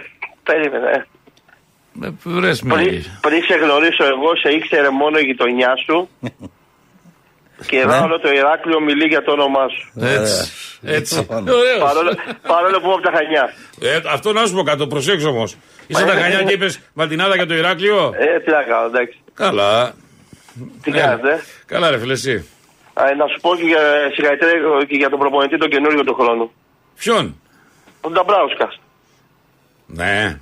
[0.43, 0.89] περίμενε.
[0.89, 1.05] ε.
[2.05, 2.73] Ε, Βρες με.
[2.73, 6.09] Πριν, πριν σε γνωρίσω εγώ, σε ήξερε μόνο η γειτονιά σου.
[7.69, 9.91] και εδώ όλο το Ηράκλειο μιλεί για το όνομά σου.
[10.01, 10.51] Έτσι.
[10.83, 11.25] Έτσι.
[11.25, 11.53] Πάνω.
[11.55, 11.79] Ωραίος.
[11.83, 12.11] Παρόλο,
[12.47, 13.45] παρόλο που είμαι από τα Χανιά.
[13.81, 15.57] Ε, αυτό να σου πω κάτω, προσέξω όμως.
[15.87, 19.17] Είσαι τα Χανιά και είπες Μαλτινάδα για το Ηράκλειο; Ε, τι να κάνω, εντάξει.
[19.37, 19.93] Καλά.
[20.83, 20.99] Τι Ναι.
[20.99, 22.35] κάνετε; Καλά, ρε φίλε, εσύ.
[22.93, 23.81] Α, να σου πω και για,
[24.13, 24.55] συγχαρητήρια
[24.89, 26.51] και για τον προπονητή τον καινούριο του χρόνου.
[26.99, 27.41] Ποιον;
[28.01, 28.67] Τον Νταμπράουσκα.
[29.87, 30.39] Ναι.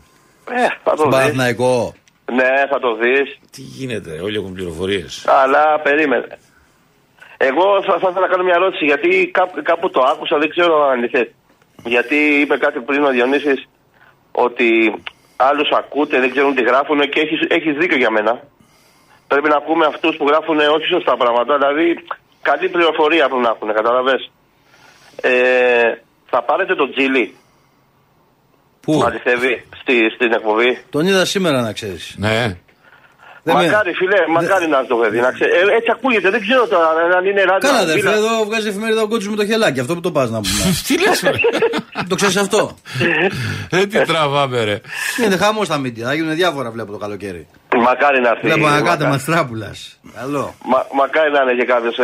[0.50, 1.18] Ε, θα το Στον δεις.
[1.18, 1.94] Παναθηναϊκό.
[2.34, 3.28] Ναι, θα το δεις.
[3.52, 5.24] Τι γίνεται, όλοι έχουν πληροφορίες.
[5.28, 6.38] Αλλά περίμενε.
[7.38, 10.84] Εγώ θα, θα ήθελα να κάνω μια ερώτηση γιατί κάπου, κάπου το άκουσα, δεν ξέρω
[10.86, 11.32] αν αληθέ.
[11.84, 13.68] Γιατί είπε κάτι πριν ο Διονύσης
[14.32, 14.68] ότι
[15.36, 18.34] άλλους ακούτε, δεν ξέρουν τι γράφουν και έχεις, έχεις δίκιο για μένα.
[19.28, 21.86] Πρέπει να ακούμε αυτούς που γράφουν όχι σωστά πράγματα, δηλαδή
[22.42, 24.32] καλή πληροφορία που να έχουν, καταλαβες.
[25.22, 25.32] Ε,
[26.32, 27.36] θα πάρετε τον Τζίλι,
[28.86, 30.80] Πού; που αληθεύει στη, στην εκπομπή.
[30.90, 32.16] Τον είδα σήμερα να ξέρεις.
[32.18, 32.58] Ναι.
[33.44, 35.20] μακάρι, φίλε, μακάρι να είναι το παιδί.
[35.20, 35.44] Να ξέ...
[35.44, 37.70] ε, έτσι ακούγεται, δεν ξέρω τώρα αν είναι ράδιο.
[37.70, 39.80] Καλά, αν δε είναι- φίλε, εδώ βγάζει εφημερίδα ο κότσου με το χελάκι.
[39.80, 40.64] Αυτό που το πας να πούμε.
[40.88, 41.24] Τι λες,
[42.10, 42.78] το ξέρεις αυτό;
[43.70, 44.82] Ε, τι τραβάμε, ρε.
[45.18, 46.06] Γίνεται χαμός στα μίντια.
[46.06, 47.48] Θα γίνουν διάφορα βλέπω το καλοκαίρι.
[47.88, 48.46] Μακάρι να έρθει.
[48.48, 49.12] Βλέπω ανακάτε μακάρι.
[49.12, 49.72] μας τράπουλα.
[50.20, 50.46] Καλό.
[50.72, 51.96] Μα, μακάρι να είναι και κάποιος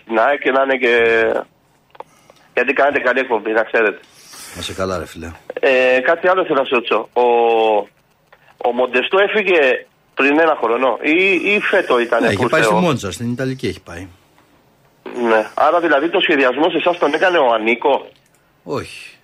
[0.00, 0.94] στην ΑΕΚ και να είναι και.
[2.54, 4.00] Γιατί κάνετε καλή εκπομπή, να ξέρετε.
[4.56, 5.28] Να σε καλά, ρε φίλε.
[5.60, 7.08] Ε, κάτι άλλο θέλω να σε ρωτήσω.
[7.12, 7.26] Ο,
[8.68, 9.60] ο Μοντεστό έφυγε
[10.14, 11.16] πριν ένα χρόνο ή,
[11.52, 12.80] ή φέτο ήταν Ναι, έχει που πάει στη θεό.
[12.80, 14.06] Μόντσα, στην Ιταλική έχει πάει.
[15.28, 15.46] Ναι.
[15.54, 18.08] Άρα δηλαδή το σχεδιασμό σε εσάς τον έκανε ο Ανίκο;
[18.64, 19.16] Όχι.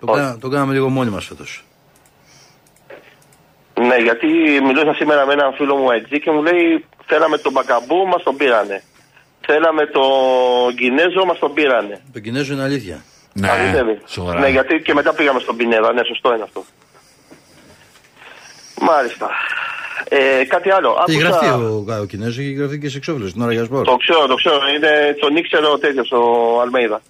[0.00, 0.20] Το, Όχι.
[0.20, 1.64] κάνα, το κάναμε λίγο μόνοι μας φέτος.
[3.98, 4.26] Ναι, γιατί
[4.66, 8.36] μιλούσα σήμερα με έναν φίλο μου έτσι και μου λέει θέλαμε τον Μπακαμπού, μας τον
[8.36, 8.82] πήρανε.
[9.46, 12.00] Θέλαμε τον Κινέζο, μας τον πήρανε.
[12.12, 13.04] Το Κινέζο είναι αλήθεια.
[13.32, 14.00] Ναι, Αληθεύει.
[14.06, 14.40] σοβαρά.
[14.40, 15.92] Ναι, γιατί και μετά πήγαμε στον Πινέδα.
[15.92, 16.64] Ναι, σωστό είναι αυτό.
[18.80, 19.30] Μάλιστα.
[20.08, 21.04] Ε, κάτι άλλο.
[21.06, 21.46] Έχει Άκουσα...
[21.46, 24.26] γραφτεί ο, ο Κινέζος, έχει γραφτεί και σε εξώφυλλο στην ώρα για σπορ; Το ξέρω,
[24.26, 24.58] το ξέρω.
[24.76, 26.22] Είναι, τον ήξερε ο τέτοιος, ο
[26.60, 27.00] Αλμέιδα.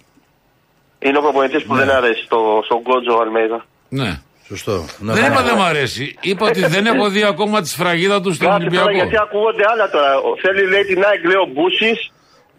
[0.99, 3.65] Είναι ο προπονητής που δεν αρέσει στο, στον Κότζο ο Αλμέιδα.
[3.89, 4.21] Ναι.
[4.49, 4.85] Σωστό.
[4.99, 5.27] Ναι, Δεν ναι.
[5.33, 6.15] είπα δεν μου αρέσει.
[6.21, 8.91] Είπα ότι δεν έχω δει ακόμα τη σφραγίδα του στον Κάτσε τώρα Ολυμπιακό.
[9.07, 10.11] γιατί ακούγονται άλλα τώρα.
[10.17, 12.11] Ο- Θέλει λέει την ΑΕΚ λέει ο Μπούσης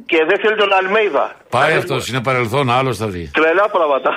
[0.07, 1.37] και δεν θέλει τον Αλμέιδα.
[1.49, 3.31] Πάει αυτός, είναι παρελθόν, άλλος θα δει.
[3.35, 4.11] Τρελά πράγματα.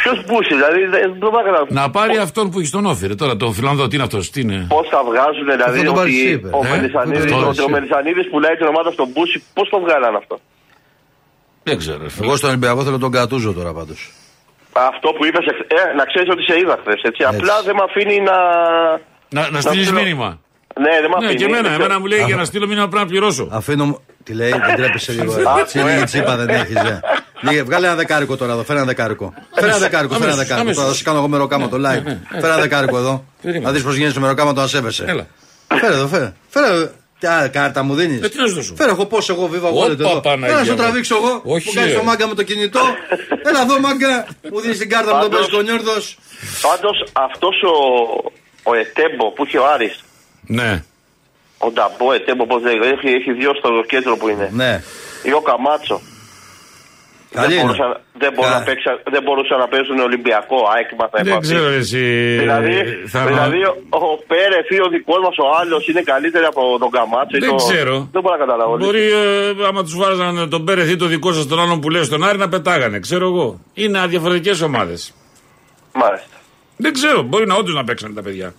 [0.00, 3.06] Ποιος Μπούσης, δηλαδή δεν το βάγα Να πάρει αυτόν που έχει στον όφη.
[3.06, 3.14] ρε.
[3.14, 5.98] Τώρα τον Φιλανδό, τι είναι αυτός, τι είναι; Πώς θα βγάζουν, δηλαδή, Αυτό το ότι
[6.00, 6.54] Μπαρσίπερ.
[6.54, 9.80] ο Ε, Μελισανίδης- αυτό το ότι ο Μελισανίδης πουλάει την ομάδα στον Μπούση, πώς το
[9.80, 10.40] βγάλαν αυτό;
[11.62, 11.98] Δεν ξέρω.
[12.02, 12.26] ρε φίλε.
[12.26, 14.10] Εγώ στον Ολυμπιακό θέλω τον Κατούζο τώρα πάντως.
[14.90, 17.00] Αυτό που είπες, ε, να ξέρεις ότι σε είδα χθες.
[17.34, 18.36] Απλά δεν με αφήνει να.
[19.36, 20.40] Να, να στείλεις στείλω- μήνυμα.
[20.80, 21.34] Ναι, δεν με Ναι, αφήνει.
[21.40, 21.84] και εμένα, Δεν ξέρω.
[21.84, 23.48] εμένα μου λέει για να στείλω μήνυμα πρέπει να πληρώσω.
[23.52, 24.00] Αφήνω.
[24.24, 25.32] Τι λέει, δεν τρέπεσαι λίγο.
[25.48, 26.76] Α, Έτσι λίγη τσίπα δεν έχεις.
[27.40, 29.34] Λίγε, βγάλε ένα δεκάρικο τώρα εδώ, φέρε ένα δεκάρικο.
[29.54, 30.60] Φέρε ένα δεκάρικο, φέρε ένα αμέσως, δεκάρικο.
[30.60, 30.76] αμέσως.
[30.82, 32.04] Τώρα θα σου κάνω εγώ μεροκάμα το live.
[32.40, 33.24] Φέρε ένα δεκάρικο εδώ.
[33.42, 33.66] Περίμενε.
[33.66, 35.04] Να δεις πώς γίνει το μεροκάμα το να σέβεσαι.
[35.08, 35.26] Έλα.
[35.80, 36.32] Φέρε εδώ, φέρε.
[36.48, 36.90] Φέρε.
[37.18, 38.22] Τι α, κάρτα μου δίνεις.
[38.22, 40.20] Ε, τι να σου δώσω; Φέρε εγώ πώς εγώ βίβα εγώ Όπα, εδώ.
[40.20, 40.76] Παναγία Έλα να σου μου.
[40.76, 41.40] τραβήξω εγώ.
[41.44, 41.98] Όχι, Που κάνεις ρε.
[41.98, 42.80] το μάγκα με το κινητό.
[43.48, 44.26] Έλα εδώ μάγκα.
[44.52, 46.18] Μου δίνεις την κάρτα μου τον Πάντως- παίζεις κονιόρδος.
[46.62, 47.74] Πάντως αυτός ο,
[48.62, 50.00] ο Ετέμπο που είχε ο Άρης,
[50.46, 50.82] Ναι.
[51.58, 54.50] ο Νταμπό Ετέμπο, πώς λέγεται, έχει, έχει δύο στο κέντρο που είναι.
[54.52, 54.82] Ναι.
[55.22, 56.00] Ή ο Καμάτσο.
[57.32, 57.62] Καλή δεν, είναι.
[57.62, 61.26] μπορούσαν, δεν, μπορούν Κα- να παίξαν, δεν μπορούσαν να παίζουν Ολυμπιακό, ΑΕΚ μα θα Δεν
[61.26, 61.42] έπαθει.
[61.46, 62.04] ξέρω ρε, εσύ.
[62.44, 62.74] Δηλαδή,
[63.06, 63.20] θα...
[63.30, 63.98] δηλαδή ο, ο
[64.30, 67.36] Πέρεθ ή ο δικός μας ο άλλος είναι καλύτερο από τον Καμάτσο.
[67.36, 68.08] ή Δεν το- ξέρω.
[68.12, 68.76] Δεν μπορώ να καταλάβω.
[68.76, 72.04] Μπορεί, ε, άμα τους βάραζαν τον Πέρεθ ή το δικό σας τον άλλον που λέει
[72.04, 72.98] στον Άρη να πετάγανε.
[72.98, 73.60] Ξέρω εγώ.
[73.74, 75.14] Είναι διαφορετικές ομάδες.
[75.94, 76.36] Μάλιστα.
[76.76, 77.22] Δεν ξέρω.
[77.22, 78.54] Μπορεί να όντως να παίξαν τα παιδιά.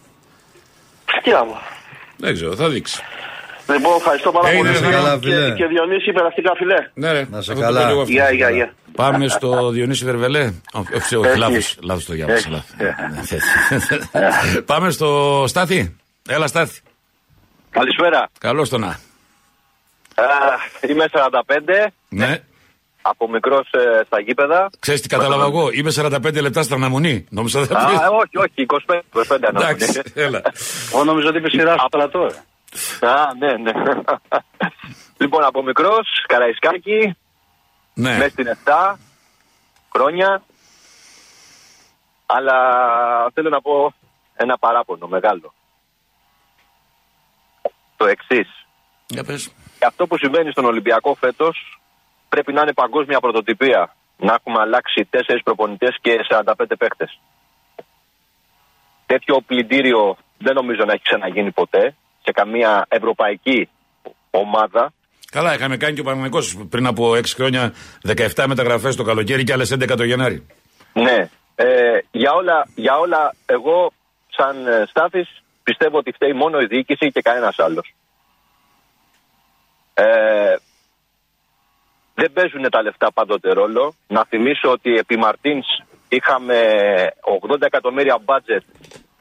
[1.23, 1.57] Τι να πω.
[2.17, 2.55] Δεν ξέρω.
[2.55, 3.01] Θα δείξει.
[3.73, 4.79] Λοιπόν, ευχαριστώ πάρα Έγινε, πολύ.
[4.81, 5.53] να είσαι καλά, και, φίλε.
[5.55, 6.75] και Διονύση, περαστικά φιλέ.
[6.93, 7.27] Ναι, ρε.
[7.31, 7.81] Να σε Αυτό καλά.
[7.81, 8.11] το λέω αυτό.
[8.13, 8.73] Γεια, γεια, γεια.
[8.95, 10.53] Πάμε στο Διονύση Βερβελέ.
[10.73, 11.39] Όχι, όχι, όχι, Έχεις.
[11.39, 12.35] λάθος, λάθος το διάβασα.
[12.37, 12.51] Έχεις.
[12.51, 14.09] λάθος.
[14.53, 15.95] Ναι, Πάμε στο Στάθη.
[16.29, 16.81] Έλα Στάθη.
[17.69, 18.29] Καλησπέρα.
[18.39, 18.87] Καλώς το να.
[18.87, 18.95] Α,
[20.89, 22.37] είμαι 45, Ναι.
[23.01, 23.67] από μικρός
[24.05, 24.69] στα γήπεδα.
[24.79, 27.25] Ξέρεις τι κατάλαβα εγώ; Είμαι 45 λεπτά στην αναμονή.
[27.29, 27.97] Νόμιζα δεν θα Α, πεις.
[27.97, 29.69] όχι, όχι, 25, 25 ανάμεσα.
[29.69, 30.41] Εντάξει, έλα.
[30.93, 32.31] Εγώ νομίζω ότι είπε σειράς στο πλατό.
[32.99, 33.07] Ε.
[33.07, 33.71] Α, ναι, ναι.
[35.21, 37.17] λοιπόν, από μικρός, Καραϊσκάκη,
[37.93, 38.17] Ναι.
[38.17, 38.95] μέσα στην 7
[39.95, 40.43] χρόνια.
[42.25, 42.57] Αλλά
[43.33, 43.93] θέλω να πω
[44.35, 45.53] ένα παράπονο μεγάλο.
[47.97, 48.65] Το εξής.
[49.07, 49.51] Για πες.
[49.85, 51.79] Αυτό που συμβαίνει στον Ολυμπιακό φέτος
[52.29, 53.95] πρέπει να είναι παγκόσμια πρωτοτυπία.
[54.17, 57.09] Να έχουμε αλλάξει 4 προπονητές και 45 παίχτε.
[59.05, 61.95] Τέτοιο πλυντήριο δεν νομίζω να έχει ξαναγίνει ποτέ
[62.27, 63.69] σε καμία ευρωπαϊκή
[64.31, 64.93] ομάδα.
[65.31, 67.73] Καλά, είχαμε κάνει και ο Παναγενικός πριν από 6 χρόνια
[68.35, 70.47] 17 μεταγραφές το καλοκαίρι και άλλες 11 το Γενάρη.
[70.93, 71.29] Ναι.
[71.55, 71.65] Ε,
[72.11, 73.91] για, όλα, για όλα, εγώ
[74.27, 77.93] σαν ε, Στάθης πιστεύω ότι φταίει μόνο η διοίκηση και κανένας άλλος.
[79.93, 80.55] Ε,
[82.13, 83.93] δεν παίζουν τα λεφτά πάντοτε ρόλο.
[84.07, 85.67] Να θυμίσω ότι επί Μαρτίνς
[86.09, 86.59] είχαμε
[87.49, 88.63] 80 εκατομμύρια μπάτζετ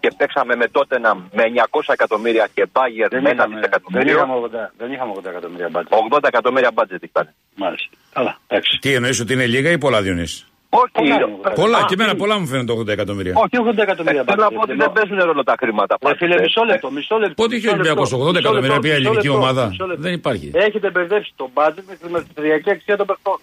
[0.07, 0.99] και παίξαμε με τότε
[1.39, 4.17] με 900 εκατομμύρια και Bayern Δεν με ένα είχαμε, δεν, δισεκατομμύριο.
[4.17, 4.35] είχαμε
[4.69, 5.93] 80, δεν είχαμε 80 εκατομμύρια μπάτζετ.
[6.13, 7.27] 80 εκατομμύρια μπάτζετ ήταν.
[7.55, 7.89] Μάλιστα.
[8.13, 8.79] Καλά, εντάξει.
[8.79, 10.45] Τι εννοείς ότι είναι λίγα ή πολλά Διονύση.
[10.71, 13.33] Όχι, Πολλά είναι, Πολλά, Α, και εμένα πολλά μου φαίνονται 80 εκατομμύρια.
[13.37, 14.71] Όχι, 80 εκατομμύρια Ε, Θέλω να πω μπάτζετ.
[14.71, 15.97] ότι δεν παίζουν ρόλο τα χρήματα.
[16.07, 16.43] Ρε φίλε, πάντοτε.
[16.43, 17.35] μισό λεπτό, μισό λεπτό.
[17.43, 19.63] Πότε είχε ο μισό λεπτό, Ολυμπιακός 80 μισό εκατομμύρια λεπτό, πια μισό ελληνική λεπτό, ομάδα;
[19.69, 20.03] μισό λεπτό.
[20.03, 20.51] Δεν υπάρχει.
[20.55, 23.39] Έχετε μπερδέψει το μπάτζετ με τη χρηματιστηριακή αξία των παιχτών.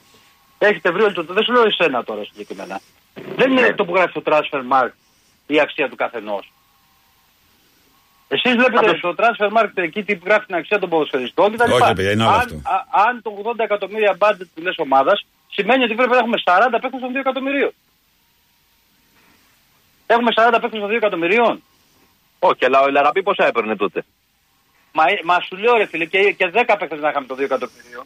[0.69, 1.23] Έχετε βρει όλο το.
[1.38, 2.76] Δεν σου λέω εσένα τώρα συγκεκριμένα.
[3.39, 4.91] Δεν είναι αυτό που γράφει το transfer mark
[5.48, 6.52] η αξία του καθενός.
[8.28, 11.72] Εσείς βλέπετε Πάντως- στο transfer market εκεί τι γράφει την αξία των ποδοσφαιριστών κτλ.
[11.72, 12.56] Όχι, ρε παιδιά, είναι άλλο αν, αυτό.
[12.64, 16.80] α- αν το 80 εκατομμύρια budget της λε ομάδας σημαίνει ότι πρέπει να έχουμε 40
[16.82, 17.72] παίκτες των 2 εκατομμυρίων.
[20.08, 21.64] Έχουμε 40 παίκτες των 2 εκατομμυρίων.
[22.40, 24.04] Όχι, αλλά ο Ελαραμπή πόσα έπαιρνε τότε;
[24.92, 28.06] Μα, μα σου λέω ρε φίλε και, και 10 παίκτες να είχαμε το 2 εκατομμυρίων.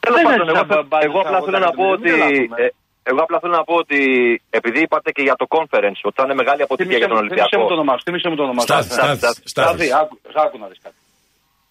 [0.00, 2.50] Τέλος Δεν πάντων, είναι εγώ, σαν μπάτζετ εγώ απλά στα θέλω να πω 80 ότι.
[3.08, 3.98] Εκατομμύρια, ε, εγώ απλά θέλω να πω ότι
[4.50, 7.48] επειδή είπατε και για το conference ότι θα είναι μεγάλη αποτυχία για τον Θύμισε μου
[7.48, 7.74] το Ολυμπιακό.
[7.74, 8.02] όνομά σου.
[8.04, 8.66] Θύμισε μου το όνομά σου.
[8.66, 9.92] Στάθη, Στάθη, Στάθη, Στάθη, Στάθης.
[9.92, 10.94] άκου, άκου να δεις κάτι.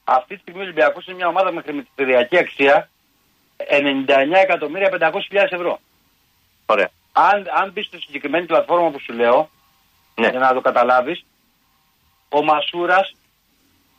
[0.04, 2.90] Αυτή τη στιγμή ο Ολυμπιακός είναι μια ομάδα με χρηματιστηριακή αξία
[3.58, 5.80] 99 εκατομμύρια 500.000 ευρώ.
[6.66, 6.90] Ωραία.
[7.12, 9.50] Αν, αν μπεις στη συγκεκριμένη πλατφόρμα που σου λέω,
[10.16, 10.28] Ναι.
[10.30, 11.26] για να το καταλάβεις,
[12.30, 13.16] ο Μασούρας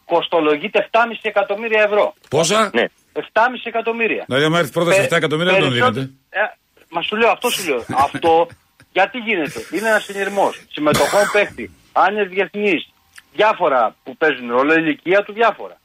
[0.05, 2.15] κοστολογείται 7,5 εκατομμύρια ευρώ.
[2.31, 2.85] Πόσα; Ναι.
[3.13, 4.25] 7,5 εκατομμύρια.
[4.27, 6.57] Δηλαδή, άμα έρθει πρόταση 7 εκατομμύρια, δεν τον Περισσότερο- δίνετε.
[6.91, 7.85] Ε, μα σου λέω, αυτό σου λέω.
[8.07, 8.49] αυτό
[8.93, 11.71] γιατί γίνεται; Είναι ένας συνειρμός συμμετοχών παίχτη.
[11.93, 12.89] Αν είναι διεθνής,
[13.35, 15.81] διάφορα που παίζουν ρόλο, η ηλικία του διάφορα.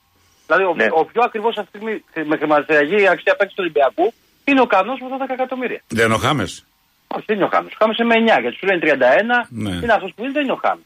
[0.46, 0.88] Δηλαδή, ο, Ναι.
[0.92, 4.14] ο πιο ακριβώς αυτή τη στιγμή με χρηματιστηριακή αξία παίκτη του Ολυμπιακού
[4.46, 5.82] είναι ο Κανός με τα 10 εκατομμύρια.
[5.88, 6.66] Δεν είναι ο Χάμες;
[7.08, 7.72] Όχι, δεν είναι ο Χάμες.
[7.74, 9.48] Ο Χάμες είναι με 9 γιατί σου λένε 31.
[9.50, 9.70] Ναι.
[9.84, 10.86] Είναι αυτός που είναι, δεν είναι ο Χάμες.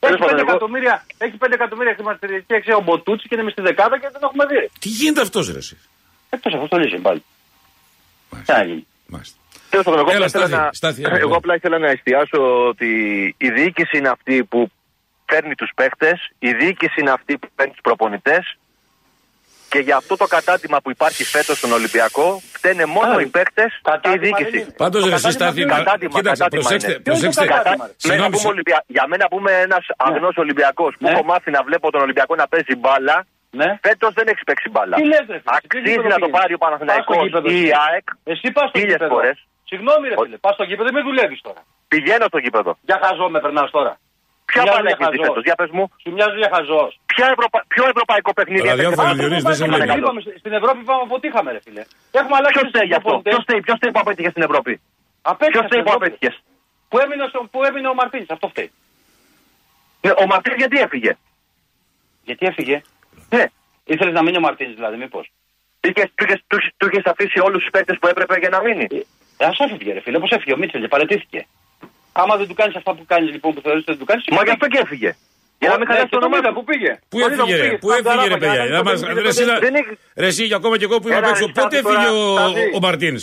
[0.00, 3.44] Έχει Τέλος 5 πάντων, εγώ- εκατομμύρια, έχει 5 εκατομμύρια χρηματιστηριακή αξία ο Μποτούτσι και είναι
[3.44, 4.70] μες στη δεκάδα και δεν έχουμε δει.
[4.80, 5.58] Τι γίνεται αυτός, ρε.
[5.58, 5.76] εσύ;
[6.30, 7.22] Εκτό αυτό το λύσει πάλι.
[8.44, 8.86] Τι να γίνει.
[9.06, 9.36] Μάλιστα.
[9.70, 10.72] Τέλος πάντων, εγώ, Έλα, απλά ήθελα Στάθη, να...
[10.72, 11.36] Στάθη, έλα, εγώ έλα.
[11.36, 12.88] απλά ήθελα να εστιάσω ότι
[13.38, 14.70] η διοίκηση είναι αυτή που
[15.26, 18.56] φέρνει τους παίχτες, η διοίκηση είναι αυτή που παίρνει τους προπονητές
[19.68, 23.70] και για αυτό το κατάτημα που υπάρχει φέτος στον Ολυμπιακό φταίνε μόνο Α, οι παίχτες
[23.72, 24.58] και η κατάτημα δεν διοίκηση.
[24.62, 24.72] είναι.
[24.82, 27.00] Πάντως, Το ρε, εσύ κατάτημα Στάθη, ποιο είναι; Κατάτημα, κοίταξε, κατάτημα προσέξτε, είναι.
[27.06, 27.56] Ποιος είναι το προσέξτε.
[27.56, 28.78] κατάτημα, ρε; Μένα Συγγνώμη, που είμαι Ολυμπια...
[28.96, 31.10] Για μένα που είμαι ένας αγνός Ολυμπιακός που Ναι.
[31.12, 33.16] έχω μάθει να βλέπω τον Ολυμπιακό να παίζει μπάλα,
[33.60, 33.68] Ναι.
[33.86, 34.94] φέτος δεν έχεις παίξει μπάλα.
[35.00, 37.24] Τι λες, ρε, φίλε, τι Αξίζει γήπεδο να το πήγαινες; πάρει ο Παναθηναϊκός Πας στο
[37.26, 37.78] γήπεδο ή η εσύ.
[37.86, 38.06] ΑΕΚ.
[38.32, 39.14] Εσύ πας στο Χίλιες γήπεδο.
[39.14, 39.36] φορές.
[39.70, 41.60] Συγγνώμη, ρε Ο- φίλε, πας στο γήπεδο, μην δουλεύεις τώρα.
[41.92, 42.72] Πηγαίνω στο γήπεδο.
[42.88, 43.92] Για χαζό με περνάς τώρα.
[44.50, 45.26] Ποια Μοιάζω μπάλα για έχει δει χαζός.
[45.34, 45.84] φέτο, για πες μου.
[46.02, 46.90] Σου μοιάζει για χαζός.
[47.12, 47.58] Ποια ευρωπα...
[47.72, 49.84] Ποιο ευρωπαϊκό παιχνίδι Ραδιόφωνο, έπαιξε Διονύση, Παναθηναϊκός δεν σε που βλέπει.
[49.90, 50.38] ήταν καλό.
[50.42, 51.82] Στην Ευρώπη πάμε αποτύχαμε, ρε φίλε.
[52.20, 53.32] Έχουμε αλλάξει Ποιος τους θέλει γι' αυτό, προπονητές.
[53.34, 54.72] ποιος θέλει, ποιος θέλει που απέτυχε στην Ευρώπη;
[55.32, 56.06] Απέτυχε Ποιος στην θέλει που Ευρώπη.
[56.06, 56.34] απέτυχες;
[56.90, 58.68] Που έμεινε, στο- που έμεινε ο Μαρτίνς, αυτό φταίει.
[60.08, 61.12] Ε, Ο Μαρτίνς γιατί έφυγε;
[62.28, 62.76] Γιατί έφυγε;
[63.34, 63.44] Ναι.
[63.94, 65.24] Ήθελες να μείνει ο Μαρτίνς δηλαδή, μήπως;
[65.88, 68.86] Είχες- Του είχες- του- του είχες αφήσει όλους τους παίκτες που έπρεπε για να μείνει;
[69.36, 71.46] Ε, ας έφυγε, ρε φίλε, πώ έφυγε ο Μίτσελ και παρετήθηκε.
[72.12, 74.24] Άμα δεν του κάνεις αυτά που κάνει λοιπόν που θεωρείς ότι δεν του κάνεις.
[74.36, 75.10] Μα γι' αυτό και έφυγε.
[75.60, 76.52] Για να μην χαλάσει το όνομά του.
[76.58, 76.92] Που πήγε.
[77.10, 78.54] Πού Μπορεί να έφυγε, ρε, πήγε πού στα έφυγε, ρε Γκαράπα, παιδιά.
[78.54, 80.74] για να Να μην μας- το ρε, πήγε, εσύ, να- δεν έχει- Ρε, εσύ, ακόμα
[80.80, 81.46] και εγώ που είμαι Έλα, απ' έξω.
[81.46, 82.64] ρε, Πότε Στάθη, έφυγε τώρα, ο, Στάθη.
[82.76, 83.16] ο Μαρτίν.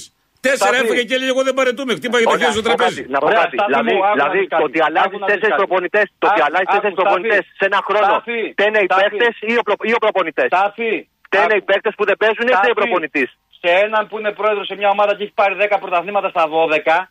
[0.47, 0.77] Τέσσερα Στάθη.
[0.83, 1.91] έφυγε και έλεγε: Εγώ δεν παρετούμε.
[1.99, 3.01] Χτύπαγε το Ωραία, χέρι στο να πω τραπέζι.
[3.01, 3.55] κάτι, Να πω Ωραία, κάτι.
[3.57, 4.61] Στάθη Δηλαδή, μου, άκου να δηλαδή δεις κάτι.
[4.61, 5.61] το ότι αλλάζει Άκου να δεις τέσσερις κάτι.
[5.61, 7.07] προπονητές, το ότι Άκου, αλλάζει άκου, τέσσερις Στάθη.
[7.09, 8.05] προπονητές σε ένα χρόνο.
[8.13, 9.01] Στάθη, Φταίνε οι Στάθη.
[9.03, 10.49] παίκτες ή ο, προ- ή ο προπονητές.
[10.57, 10.91] Τάφι.
[11.27, 12.79] Φταίνε οι παίκτες που δεν παίζουν ή φταίει ο Στάθη.
[12.81, 13.29] προπονητής.
[13.63, 17.07] Σε έναν που είναι πρόεδρος σε μια ομάδα και έχει πάρει 10 πρωταθλήματα στα 12,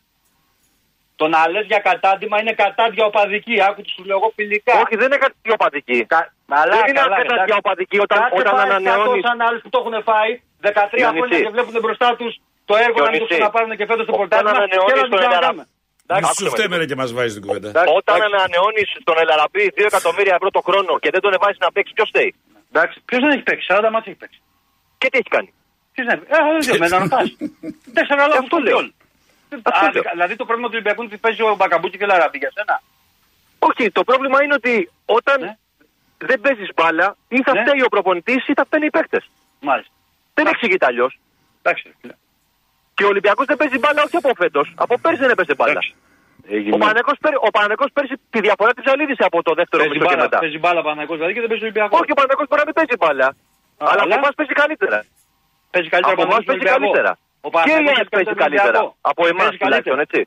[1.19, 3.55] το να λες για κατάντημα είναι κατάντια οπαδική.
[3.67, 4.73] Άκου τι σου λέω εγώ φιλικά.
[4.83, 5.97] Όχι, δεν είναι κάτι οπαδική.
[6.13, 6.27] Καλά,
[6.75, 7.53] Δεν είναι καλά, κάτι εντάξει.
[7.61, 9.19] οπαδική όταν, Κάτσε όταν πάει ανανεώνει.
[9.23, 11.17] 100 σαν άλλους που το έχουν φάει 13 Διονύση.
[11.19, 12.31] χρόνια και βλέπουν μπροστά τους
[12.69, 13.33] το έργο να μην το Διονύση.
[13.33, 14.51] ξαναπάρουν και φέτος το Όταν πρωτάθλημα.
[14.59, 15.63] ανανεώνεις και να τον την Ελαρα- ξανακάμε.
[16.15, 16.81] Μην άκουσε σου με φταίμε λίγο.
[16.81, 17.69] ρε και μας βάζει την κουβέντα.
[17.73, 18.33] Εντάξει, Όταν εντάξει.
[18.37, 21.91] ανανεώνεις τον Ελ Αραμπί 2 εκατομμύρια ευρώ το χρόνο και δεν τον βάζεις να παίξει,
[21.97, 22.29] ποιος φταίει;
[22.71, 24.39] Εντάξει, ποιος δεν έχει παίξει, 40 ματς έχει παίξει.
[24.99, 25.49] Και τι έχει κάνει;
[25.93, 26.69] Ποιος δεν έχει παίξει.
[26.69, 27.27] Ε, δεν με να ρωτάς.
[27.97, 28.79] Τέσσερα λόγια αυτό λέω.
[29.63, 30.03] Αυτό λέω.
[30.11, 32.51] Δηλαδή το πρόβλημα του Ολυμπιακού είναι ότι παίζει ο Μπακαμπούκι και ο Ελ Αραμπί για
[32.57, 32.75] σένα.
[33.69, 34.73] Όχι, το πρόβλημα είναι ότι
[35.05, 35.55] όταν Ναι.
[36.29, 37.61] δεν παίζεις μπάλα, ή θα Ναι.
[37.61, 39.23] φταίει ο προπονητής ή θα φταίνουν οι παίκτες.
[39.69, 39.91] Μάλιστα.
[40.33, 41.19] Δεν εξηγείται αλλιώς.
[41.61, 41.83] Εντάξει.
[41.87, 42.13] ρε φίλε.
[42.95, 44.61] Και ο Ολυμπιακός δεν παίζει μπάλα όχι από φέτο.
[44.75, 45.71] Από πέρσι δεν έπαιζε μπάλα.
[45.71, 45.93] Εντάξει.
[46.49, 46.77] Ο Έγινε.
[46.77, 50.15] Παναγενικό πέρ, ο Παναγενικός πέρσι τη διαφορά της αλήθησε από το δεύτερο Παίζει μισό και
[50.15, 50.39] μπάλα, μετά.
[50.43, 51.99] παίζει μπάλα Παναγικός δηλαδή και δεν παίζει Ολυμπιακός.
[52.01, 53.27] Όχι, ο Παναγενικό μπορεί να μην παίζει μπάλα.
[53.77, 54.99] αλλά από αλλά- εμά παίζει καλύτερα.
[55.73, 56.79] Παίζει καλύτερα Από εμάς Παναθηναϊκός παίζει Ολυμπιακό.
[56.85, 57.11] καλύτερα.
[57.45, 58.79] Ο Και η Παναθηναϊκός ΑΕΚ παίζει καλύτερα.
[59.11, 60.01] Από εμάς Παίζει τουλάχιστον, καλύτερα.
[60.07, 60.21] έτσι.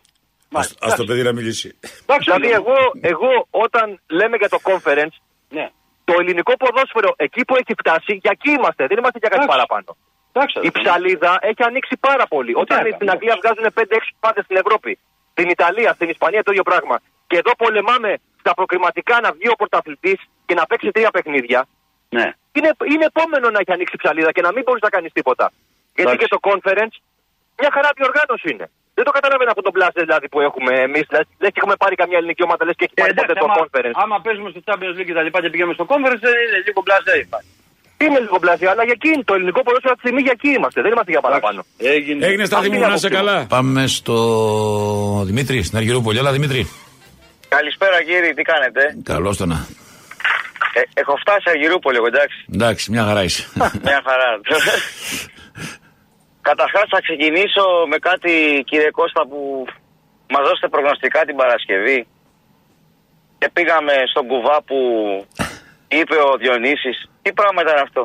[0.54, 0.74] Μάλιστα.
[0.86, 1.68] Α το παιδί να μιλήσει.
[2.04, 2.62] Εντάξει, Δηλαδή, φίλε μου.
[2.62, 2.76] εγώ,
[3.12, 3.30] εγώ
[3.64, 3.86] όταν
[4.18, 5.16] λέμε για το conference,
[5.56, 5.66] Ναι.
[6.08, 8.82] το ελληνικό ποδόσφαιρο εκεί που έχει φτάσει, για εκεί είμαστε.
[8.90, 9.54] Δεν είμαστε για κάτι Εντάξει.
[9.54, 9.90] παραπάνω.
[10.32, 10.78] Εντάξει, Η αδερφέ.
[10.82, 12.52] ψαλίδα έχει ανοίξει πάρα πολύ.
[12.62, 14.92] Όταν έκανα, στην Αγγλία βγάζουν 5-6 πάντες στην Ευρώπη,
[15.34, 16.96] στην Ιταλία, στην Ισπανία το ίδιο πράγμα.
[17.28, 18.10] Και εδώ πολεμάμε
[18.42, 21.60] στα προκριματικά να βγει ο πρωταθλητής και να παίξει τρία παιχνίδια.
[22.16, 22.26] Ναι.
[22.58, 25.46] Είναι, είναι επόμενο να έχει ανοίξει ψαλίδα και να μην μπορείς να κάνεις τίποτα.
[25.96, 26.20] Γιατί Εντάξει.
[26.22, 26.94] και το conference
[27.60, 28.66] μια χαρά διοργάνωση είναι.
[28.98, 31.04] Δεν το καταλαβαίνω αυτό το μπλάζε δηλαδή που έχουμε εμείς.
[31.42, 33.48] Λες και έχουμε πάρει καμιά ελληνική ομάδα, λες και έχει Ε, πάρει ποτέ εντάξει, το
[33.52, 33.96] άμα, conference.
[34.04, 36.80] άμα παίζουμε στο Champions League και τα λοιπά και πηγαίνουμε στο conference, ε, είναι λίγο
[36.86, 37.48] μπλαζέ υπάρχει.
[38.04, 39.24] Είναι λίγο μπλάζε, αλλά για εκεί είναι.
[39.30, 40.78] Το ελληνικό ποδόσφαιρο αυτή τη στιγμή για εκεί είμαστε.
[40.84, 41.60] Δεν είμαστε για παραπάνω.
[41.96, 42.20] Έγινε.
[42.28, 43.28] Έγινε στάθη μου, Αυτή είναι να σε άποψή μου.
[43.30, 43.46] καλά.
[43.56, 44.16] Πάμε στο
[45.28, 46.18] Δημήτρη, στην Αργυρούπολη.
[46.22, 46.62] Έλα, Δημήτρη.
[47.56, 49.58] Καλησπέρα κύριε, τι κάνετε; Καλώς το να.
[50.78, 52.38] Ε, έχω φτάσει Αργυρούπολη, εγώ, εντάξει.
[52.54, 53.42] Εντάξει, μια χαρά είσαι.
[53.88, 54.30] Μια χαρά.
[56.48, 58.32] Καταρχάς θα ξεκινήσω με κάτι
[58.68, 59.38] κύριε Κώστα που
[60.34, 62.06] μας δώσετε προγνωστικά την Παρασκευή
[63.38, 64.78] και πήγαμε στον κουβά που
[65.98, 66.96] είπε ο Διονύσης.
[67.22, 68.02] Τι πράγμα ήταν αυτό;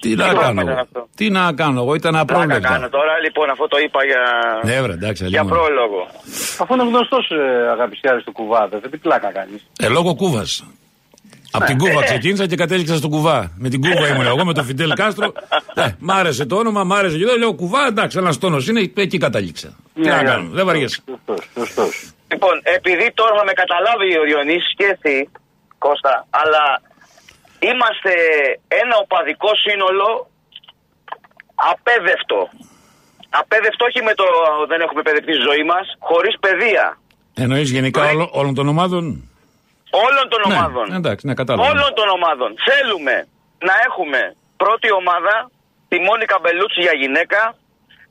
[0.00, 0.60] Τι να πράγμα κάνω.
[0.60, 2.68] ήταν εγώ; αυτό; Τι να κάνω, εγώ; Ήταν Πλάκα απρόβλεπτα.
[2.68, 4.22] κάνω τώρα, λοιπόν, αυτό το είπα για,
[4.68, 5.58] Ναι, βρε, εντάξει, για αλλήμον.
[5.58, 6.00] πρόλογο.
[6.60, 9.56] Αφού είναι γνωστός ε, αγαπησιάρη του κουβάδε, δεν τι πλάκα κάνει.
[9.84, 10.64] Ε, λόγω κούβας.
[11.56, 13.52] Από την κούβα ξεκίνησα και κατέληξα στον κουβά.
[13.58, 15.32] Με την κούβα ήμουν εγώ, με τον Φιντέλ Κάστρο.
[15.74, 17.36] Ε, μ' άρεσε το όνομα, μ' άρεσε και εδώ.
[17.36, 19.76] Λέω κουβά, εντάξει, ένας τόνος είναι, εκεί κατάληξα.
[19.94, 21.00] Τι Ναι, να κάνω, δεν βαριέσαι.
[21.54, 22.10] Σωστός.
[22.30, 25.28] Λοιπόν, επειδή τώρα θα με καταλάβει ο Διονύσης και εσύ,
[25.78, 26.64] Κώστα, αλλά
[27.58, 28.12] είμαστε
[28.82, 30.08] ένα οπαδικό σύνολο
[31.54, 32.40] απέδευτο.
[33.40, 34.24] Απέδευτο όχι με το
[34.68, 36.98] δεν έχουμε παιδευτεί στη ζωή μας, χωρίς παιδεία.
[37.34, 38.08] Εννοείς γενικά Ναι.
[38.10, 39.04] όλο- όλων των ομάδων;
[39.90, 40.86] Όλων των Ναι, ομάδων.
[41.00, 41.70] εντάξει, ναι, κατάλαβα.
[41.70, 42.50] Όλων των ομάδων.
[42.68, 43.14] Θέλουμε
[43.68, 44.20] να έχουμε
[44.56, 45.34] πρώτη ομάδα
[45.88, 47.40] τη Μόνικα Μπελούτσι για γυναίκα,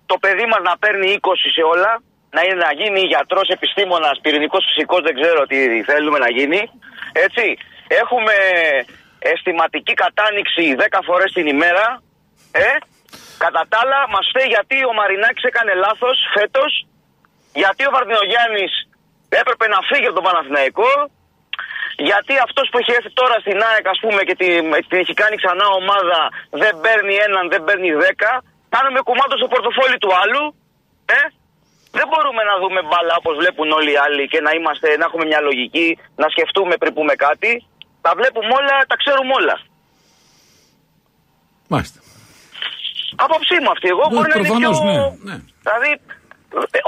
[0.05, 1.91] το παιδί μας να παίρνει 20 σε όλα,
[2.35, 5.57] να, είναι, να γίνει γιατρός, επιστήμονας, πυρηνικός φυσικός, δεν ξέρω τι
[5.89, 6.61] θέλουμε να γίνει.
[7.25, 7.57] Έτσι.
[7.87, 8.33] Έχουμε
[9.19, 11.85] αισθηματική κατάνοιξη 10 φορές την ημέρα.
[12.51, 12.67] Ε,
[13.37, 16.71] κατά τα άλλα, μας φταίει γιατί ο Μαρινάκης έκανε λάθος φέτος,
[17.61, 18.73] γιατί ο Βαρδινογιάννης
[19.41, 20.91] έπρεπε να φύγει από τον Παναθηναϊκό,
[22.09, 25.35] γιατί αυτός που έχει έρθει τώρα στην ΑΕΚ, ας πούμε, και την, την έχει κάνει
[25.41, 26.19] ξανά ομάδα,
[26.61, 28.31] δεν παίρνει έναν, δεν παίρνει δέκα.
[28.75, 30.43] Κάνουμε κουμάντο στο πορτοφόλι του άλλου.
[31.19, 31.21] Ε;
[31.99, 35.25] Δεν μπορούμε να δούμε μπάλα όπως βλέπουν όλοι οι άλλοι και να, είμαστε, να έχουμε
[35.31, 35.87] μια λογική,
[36.21, 37.51] να σκεφτούμε πριν πούμε κάτι.
[38.05, 39.55] Τα βλέπουμε όλα, τα ξέρουμε όλα.
[41.73, 41.99] Μάλιστα.
[43.25, 43.87] Άποψή μου αυτή.
[43.95, 44.69] Εγώ Ναι, μπορεί να είναι πιο.
[44.69, 45.35] προφανώς, ναι, ναι.
[45.65, 45.91] Δηλαδή,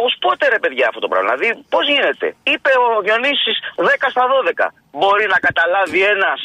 [0.06, 4.23] ως πότε ρε παιδιά αυτό το πράγμα; Δηλαδή, πώς γίνεται; Είπε ο Διονύσης 10 στα
[4.32, 4.65] 12.
[4.99, 6.39] Μπορεί να καταλάβει ένας.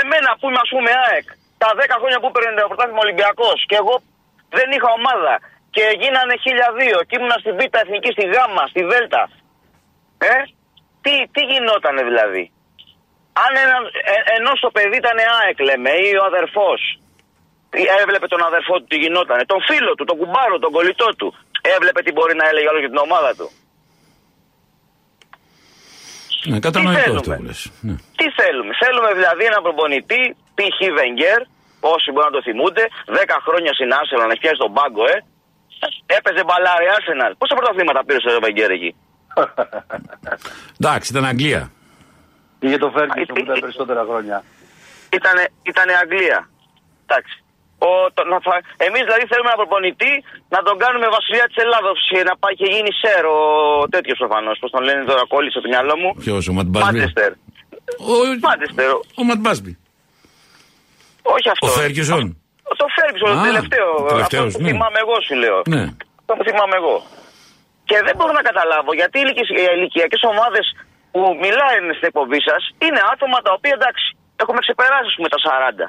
[0.00, 1.26] Εμένα που είμαι, ας πούμε, ΑΕΚ,
[1.62, 3.94] τα 10 χρόνια που παίρνει το πρωτάθλημα Ολυμπιακός και εγώ
[4.56, 5.34] δεν είχα ομάδα
[5.74, 8.34] και γίνανε 1002 και ήμουνα στην Β' Εθνική, στη Γ,
[8.72, 8.92] στη Δ.
[10.32, 10.34] Ε,
[11.04, 12.44] τι, τι γινότανε δηλαδή;
[13.44, 13.76] Αν ένα,
[14.12, 16.80] ε, ενώ το παιδί ήταν ΑΕΚ, λέμε, ή ο αδερφός,
[18.02, 21.28] έβλεπε τον αδερφό του τι γινότανε, τον φίλο του, τον κουμπάρο, τον κολλητό του.
[21.74, 23.48] Έβλεπε τι μπορεί να έλεγε άλλο για την ομάδα του.
[26.50, 27.60] Ναι, κατανοητό θέλουμε; αυτό που λες.
[27.86, 27.94] Ναι.
[28.18, 30.22] Τι θέλουμε; Θέλουμε δηλαδή έναν προπονητή,
[30.56, 30.78] π.χ.
[30.98, 31.40] Βενγκέρ,
[31.94, 35.16] όσοι μπορεί να το θυμούνται, 10 χρόνια στην Arsenal να έχει πιάσει τον πάγκο, ε.
[36.16, 37.32] Έπαιζε μπαλάρι Arsenal.
[37.40, 38.90] Πόσα πρωταθλήματα πήρε ο Βενγκέρ εκεί;
[40.80, 41.62] Εντάξει, ήταν Αγγλία.
[42.60, 44.44] Είχε το Φέργκισον Ε, που ήταν περισσότερα χρόνια.
[45.12, 46.48] Ήτανε, ήτανε Αγγλία.
[47.06, 47.44] Εντάξει.
[47.88, 48.54] Ο, το, να θα,
[48.86, 50.12] εμείς δηλαδή θέλουμε έναν προπονητή
[50.54, 53.38] να τον κάνουμε βασιλιά της Ελλάδος και να πάει και γίνει σερ ο
[53.94, 56.10] τέτοιος προφανώς, πώς τον λένε τώρα κόλλησε το μυαλό μου.
[56.24, 57.30] Ποιος, ο Ματ Μπάσμπι; Μάντσεστερ.
[58.12, 58.14] Ο,
[58.46, 58.90] Μάντσεστερ.
[59.20, 59.72] ο Ματ Μπάσμπι.
[61.36, 61.64] Όχι αυτό.
[61.66, 62.24] Ο Φέργκισον.
[62.82, 63.88] Το Φέργκισον, το Α, τελευταίο.
[64.06, 64.70] ο τελευταίος, αυτό που ναι.
[64.72, 65.58] θυμάμαι εγώ σου λέω.
[65.74, 65.84] Ναι.
[66.20, 66.96] Αυτό που θυμάμαι εγώ.
[67.88, 70.64] Και δεν μπορώ να καταλάβω γιατί οι ηλικίες- οι ηλικιακές ομάδες
[71.12, 74.06] που μιλάνε στην εκπομπή σας είναι άτομα τα οποία εντάξει,
[74.42, 75.86] έχουμε ξεπεράσει ας πούμε, τα 40.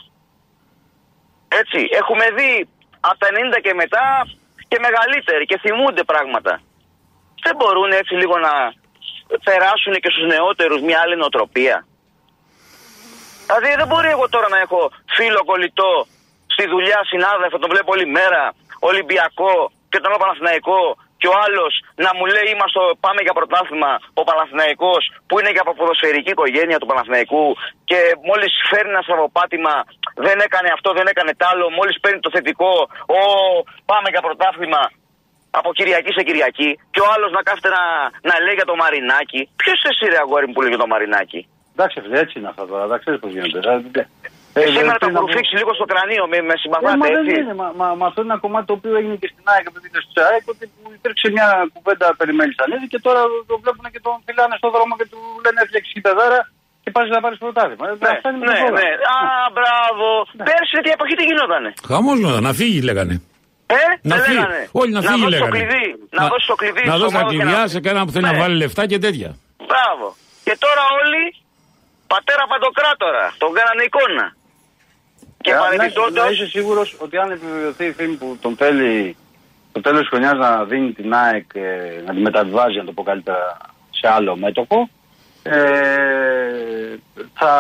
[1.60, 2.54] Έτσι, έχουμε δει
[3.10, 4.06] από τα 90 και μετά
[4.70, 6.54] και μεγαλύτεροι και θυμούνται πράγματα.
[7.46, 8.54] Δεν μπορούν έτσι λίγο να
[9.48, 11.78] περάσουν και στους νεότερους μια άλλη νοοτροπία.
[13.46, 14.82] Δηλαδή δεν μπορεί εγώ τώρα να έχω
[15.18, 15.94] φίλο κολλητό
[16.54, 18.44] στη δουλειά, συνάδελφο, τον βλέπω όλη μέρα,
[18.89, 19.54] Ολυμπιακό
[19.89, 20.80] και τον άλλο Παναθηναϊκό
[21.23, 21.73] και ο άλλος
[22.05, 26.89] να μου λέει είμαστε, πάμε για πρωτάθλημα ο Παναθηναϊκός που είναι για ποδοσφαιρική οικογένεια του
[26.91, 27.45] Παναθηναϊκού
[27.89, 29.73] και μόλις φέρνει ένα στραβοπάτημα
[30.25, 32.73] δεν έκανε αυτό, δεν έκανε τ' άλλο, μόλις παίρνει το θετικό,
[33.17, 33.21] ο,
[33.91, 34.81] πάμε για πρωτάθλημα
[35.59, 37.83] από Κυριακή σε Κυριακή και ο άλλος να κάθεται να,
[38.29, 39.41] να λέει για το Μαρινάκι.
[39.62, 41.41] Ποιος είσαι εσύ, ρε αγόρι μου, που λέει για το Μαρινάκι;
[41.75, 42.83] Εντάξει, φίλε, έτσι είναι αυτά τώρα.
[42.91, 43.59] Δεν ξέρεις πώς γίνεται.
[44.60, 47.08] Ε, Ε, σήμερα το πριν από- βουρουφίξει λίγο στο κρανίο, με, με Ε, συμπαθάτε μα
[47.16, 47.36] δεν έτσι.
[47.42, 47.54] είναι.
[47.62, 50.02] Μα, μα, μα αυτό είναι ένα κομμάτι το οποίο έγινε και στην ΑΕΚ επειδή είναι
[50.06, 54.16] στο ΑΕΚ ότι που υπήρξε μια κουβέντα περιμένεις ανέβη και τώρα το βλέπουν και τον
[54.26, 56.39] φυλάνε στον δρόμο και του λένε έφτιαξε η πεδάρα
[56.84, 57.84] και πας να πάρεις πρωτάθλημα.
[57.89, 58.78] Ε, Ναι, αυτά είναι ναι, τώρα.
[58.80, 58.89] ναι.
[59.16, 59.18] Α,
[59.56, 60.06] μπράβο.
[60.50, 63.16] Πέρσι τέτοια εποχή τι γινότανε; Χαμός γινόταν, να φύγει λέγανε.
[63.76, 63.76] Ε,
[64.10, 64.38] Να δεν φύγει.
[64.38, 64.62] λέγανε.
[64.82, 65.52] Όλοι να φύγει δώσει το λέγανε.
[65.58, 65.86] κλειδί.
[66.18, 66.84] Να, δώσει το κλειδί.
[66.89, 68.42] Να στο δώσει τα ομάδα και κλειδιά να- σε κανέναν που θέλει να Ναι.
[68.42, 69.30] βάλει λεφτά και τέτοια.
[69.70, 69.72] Μπράβο.
[69.72, 70.06] Μπράβο.
[70.46, 71.22] Και τώρα όλοι
[72.13, 73.26] πατέρα παντοκράτορα.
[73.42, 74.26] Τον κάνανε εικόνα.
[75.43, 79.15] Και Ε, να- παρεμπιπτόντως, Να είσαι σίγουρος ότι αν επιβεβαιωθεί η φήμη που τον θέλει
[79.71, 83.03] το τέλος της χρονιάς να δίνει την ΑΕΚ, ε, να τη μεταβιβάζει, να το πω
[83.03, 83.58] καλύτερα,
[83.99, 84.89] σε άλλο μέτωπο,
[85.43, 85.53] ε,
[87.34, 87.51] θα,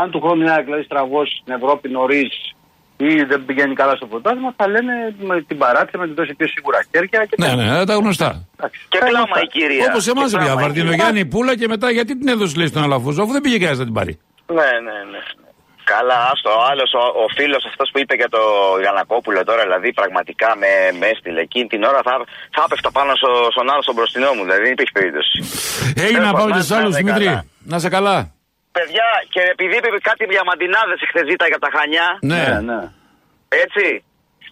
[0.00, 2.54] αν του χρόνου η ΑΕΚ δηλαδή στραβώσει στην Ευρώπη νωρίς
[2.96, 6.46] ή δεν πηγαίνει καλά στο πρωτάθλημα, θα λένε με την παράτηση να την δώσει πιο
[6.48, 7.24] σίγουρα χέρια.
[7.24, 8.48] Και Ναι, ναι, τα γνωστά.
[8.58, 9.42] Εντάξει, και τα κλάμα γνωστά.
[9.42, 9.86] η κυρία.
[9.90, 10.46] Όπως εμάς, Και παιδιά.
[10.52, 11.04] κλάμα η Βαρτίνο κυρία.
[11.04, 13.84] Γιάννη Πούλα και μετά γιατί την έδωσες λέει στον Αλαφούζο, αφού δεν πήγε κανένας να
[13.84, 14.18] την πάρει.
[14.46, 14.54] Ναι,
[14.86, 15.18] ναι, ναι.
[15.94, 16.50] Καλά, άστο.
[16.60, 18.42] Ο άλλος, ο, ο φίλος αυτός που είπε για το
[18.82, 21.40] Γιανακόπουλο τώρα, δηλαδή πραγματικά με, με έστειλε.
[21.48, 22.14] Εκείνη την ώρα θα,
[22.54, 25.36] θα έπεφτα πάνω στο, στον άλλο στον μπροστινό μου, δηλαδή δεν υπήρχε περίπτωση.
[26.04, 27.24] Έγινε να Τέλος πάω και πάντων, στους άλλους, να είστε Δημήτρη.
[27.28, 27.44] καλά.
[27.72, 28.16] Να σε καλά.
[28.76, 32.42] Παιδιά, και επειδή είπε κάτι για μαντινάδε χθε ζήτα για τα χανιά, Ναι.
[32.52, 32.80] Ναι, ναι.
[33.64, 33.86] έτσι.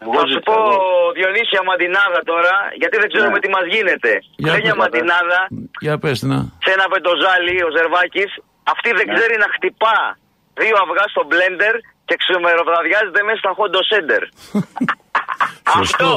[0.04, 1.12] Εγώ θα σου ζήτησα, πω εγώ.
[1.18, 3.42] Διονύσια μαντινάδα τώρα, γιατί δεν ξέρουμε Ναι.
[3.44, 4.12] τι μας γίνεται.
[4.42, 4.80] Για Δεν μια πες.
[4.82, 5.38] μαντινάδα
[5.86, 6.38] Για πες να.
[6.64, 8.30] σε ένα πεντοζάλι ο Ζερβάκης,
[8.74, 9.12] αυτή δεν Ναι.
[9.14, 9.98] ξέρει να χτυπά
[10.60, 11.74] δύο αυγά στο μπλέντερ
[12.08, 14.22] και ξεμεροβραδιάζεται μέσα στα χόντο σέντερ.
[15.76, 16.12] Σωστό.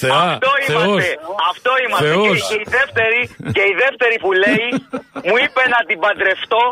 [0.00, 0.84] Θεά, αυτό Θεός.
[0.84, 1.18] είμαστε.
[1.52, 2.06] Αυτό είμαστε.
[2.08, 2.38] Θεός.
[2.48, 3.20] Και, και, η δεύτερη,
[3.56, 4.66] και η δεύτερη που λέει,
[5.28, 6.64] μου είπε να την παντρευτώ,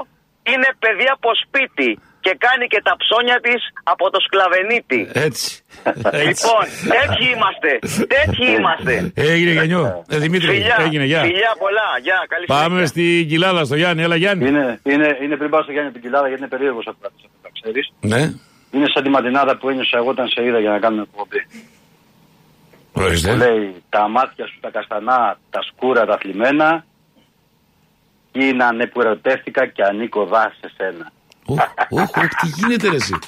[0.50, 1.90] είναι παιδί από σπίτι
[2.24, 3.60] και κάνει και τα ψώνια της
[3.92, 5.00] από το σκλαβενίτη.
[5.28, 5.48] Έτσι.
[6.28, 6.46] Έτσι.
[6.48, 6.64] Λοιπόν,
[6.96, 7.70] τέτοιοι είμαστε.
[8.14, 8.94] Τέτοιοι είμαστε.
[9.14, 10.04] Έγινε Γιαννιό.
[10.08, 11.20] Ε, Δημήτρη, Φιλιά, έγινε, γεια.
[11.22, 11.88] φιλιά πολλά.
[12.02, 12.86] Γεια, καλή Πάμε συνέχεια.
[12.86, 14.02] στην κοιλάδα στο Γιάννη.
[14.02, 14.48] Έλα Γιάννη.
[14.48, 17.10] Είναι, είναι, είναι πριν πάω στο Γιάννη την κοιλάδα γιατί είναι περίεργος αυτό
[17.42, 17.86] να ξέρεις.
[18.00, 18.22] Ναι.
[18.74, 21.40] Είναι σαν τη ματινάδα που ένιωσα εγώ όταν σε είδα για να κάνουμε εκπομπή.
[22.92, 23.34] Που Ορίστε.
[23.36, 26.84] λέει τα μάτια σου τα καστανά, τα σκούρα τα θλιμμένα
[28.32, 31.10] είναι ανεπουρωτεύτηκα και ανήκω δά σε σένα.
[31.46, 31.58] Οχ,
[31.90, 33.18] οχ, οχ, τι γίνεται ρε εσύ;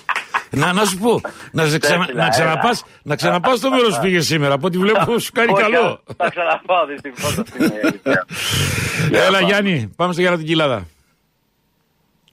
[0.50, 1.20] Να, να σου πω,
[1.52, 4.78] να, σε ξανα, Τέσσερα, να, ξαναπάς, να ξαναπάς στο μέρος που πήγες σήμερα, από ό,τι
[4.78, 6.02] βλέπω σου κάνει Όχι, καλό.
[6.16, 8.26] Θα ξαναπάω δυστυχώς αυτή είναι η αλήθεια.
[9.26, 10.86] Έλα Γιάννη, πάμε στο Γιάννη την κοιλάδα.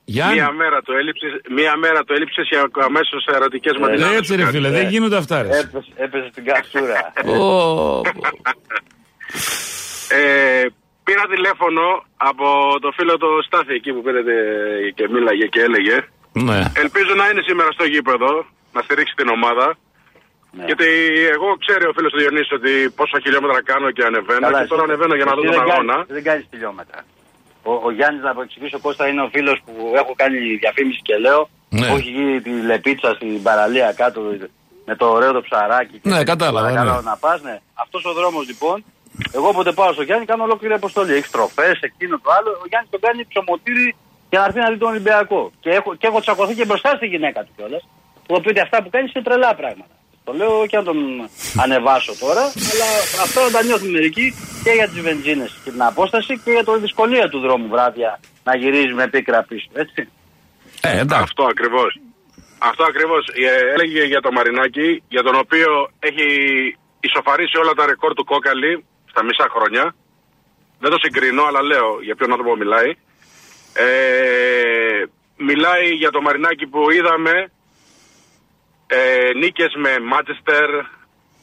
[0.06, 4.18] Γιάννη, Μία μέρα το έλειψες, μία μέρα το έλειψες για αμέσως ερωτικές μαντινάδες.
[4.18, 5.48] έτσι ρε φίλε, δεν γίνονται αυτά ρε.
[5.48, 7.14] Έπεσε, έπεσε στην καυσούρα.
[7.44, 8.02] Ω,
[10.14, 10.66] Ε,
[11.12, 11.86] πήρα τηλέφωνο
[12.30, 12.46] από
[12.84, 14.22] το φίλο το Στάθη εκεί που πήρε
[14.98, 15.96] και μίλαγε και έλεγε.
[16.48, 16.60] Ναι.
[16.84, 18.32] Ελπίζω να είναι σήμερα στο γήπεδο,
[18.76, 19.68] να στηρίξει την ομάδα.
[20.58, 20.64] Ναι.
[20.70, 20.88] Γιατί
[21.36, 24.46] εγώ ξέρω ο φίλος του Διονύσης ότι πόσα χιλιόμετρα κάνω και ανεβαίνω.
[24.48, 26.06] Καλά, και τώρα εσύ- ανεβαίνω για να δω εσύ τον δεν κάνεις- αγώνα.
[26.16, 27.00] Δεν κάνεις χιλιόμετρα.
[27.70, 31.42] Ο, ο Γιάννης, να εξηγήσω Κώστα, είναι ο φίλος που έχω κάνει διαφήμιση και λέω.
[31.80, 31.88] Ναι.
[31.88, 34.20] Που έχει γίνει τη λεπίτσα στην παραλία κάτω
[34.86, 35.98] με το ωραίο το ψαράκι.
[36.02, 36.24] και Ναι, τέτοια.
[36.34, 37.10] κατάλαβα, Παρακαλώ ναι.
[37.12, 37.56] να πας, ναι.
[37.84, 38.78] Αυτός ο δρόμος λοιπόν.
[39.36, 41.14] Εγώ όποτε πάω στο Γιάννη κάνω ολόκληρη αποστολή.
[41.14, 42.50] Έχει τροφές, εκείνο το άλλο.
[42.64, 43.96] Ο Γιάννης τον κάνει ψωμοτήρι
[44.30, 45.52] για να έρθει να δει τον Ολυμπιακό.
[45.60, 47.84] Και έχω, και έχω τσακωθεί και μπροστά στη γυναίκα του κιόλας.
[48.26, 49.94] Που είπε ότι αυτά που κάνει είναι τρελά πράγματα.
[50.24, 50.98] Το λέω και να τον
[51.64, 52.88] ανεβάσω τώρα, αλλά
[53.26, 54.26] αυτό να τα νιώθουν μερικοί
[54.64, 58.56] και για τις βενζίνες και την απόσταση και για τη δυσκολία του δρόμου βράδια να
[58.56, 59.70] γυρίζει με πίκρα πίσω.
[59.74, 60.10] Έτσι.
[60.82, 61.24] Ε, εντάξει.
[61.24, 62.00] Αυτό ακριβώς.
[62.58, 63.24] Αυτό ακριβώς.
[63.74, 65.70] Έλεγε για το Μαρινάκι, για τον οποίο
[66.00, 66.28] έχει
[67.00, 69.96] ισοφαρίσει όλα τα ρεκόρ του κόκαλη στα μισά χρόνια.
[70.80, 72.92] Δεν το συγκρίνω, αλλά λέω για ποιον άνθρωπο μιλάει.
[73.74, 75.04] Ε,
[75.38, 77.52] μιλάει για το Μαρινάκι που είδαμε
[78.88, 80.70] ε, νίκες με Μάτσεστερ,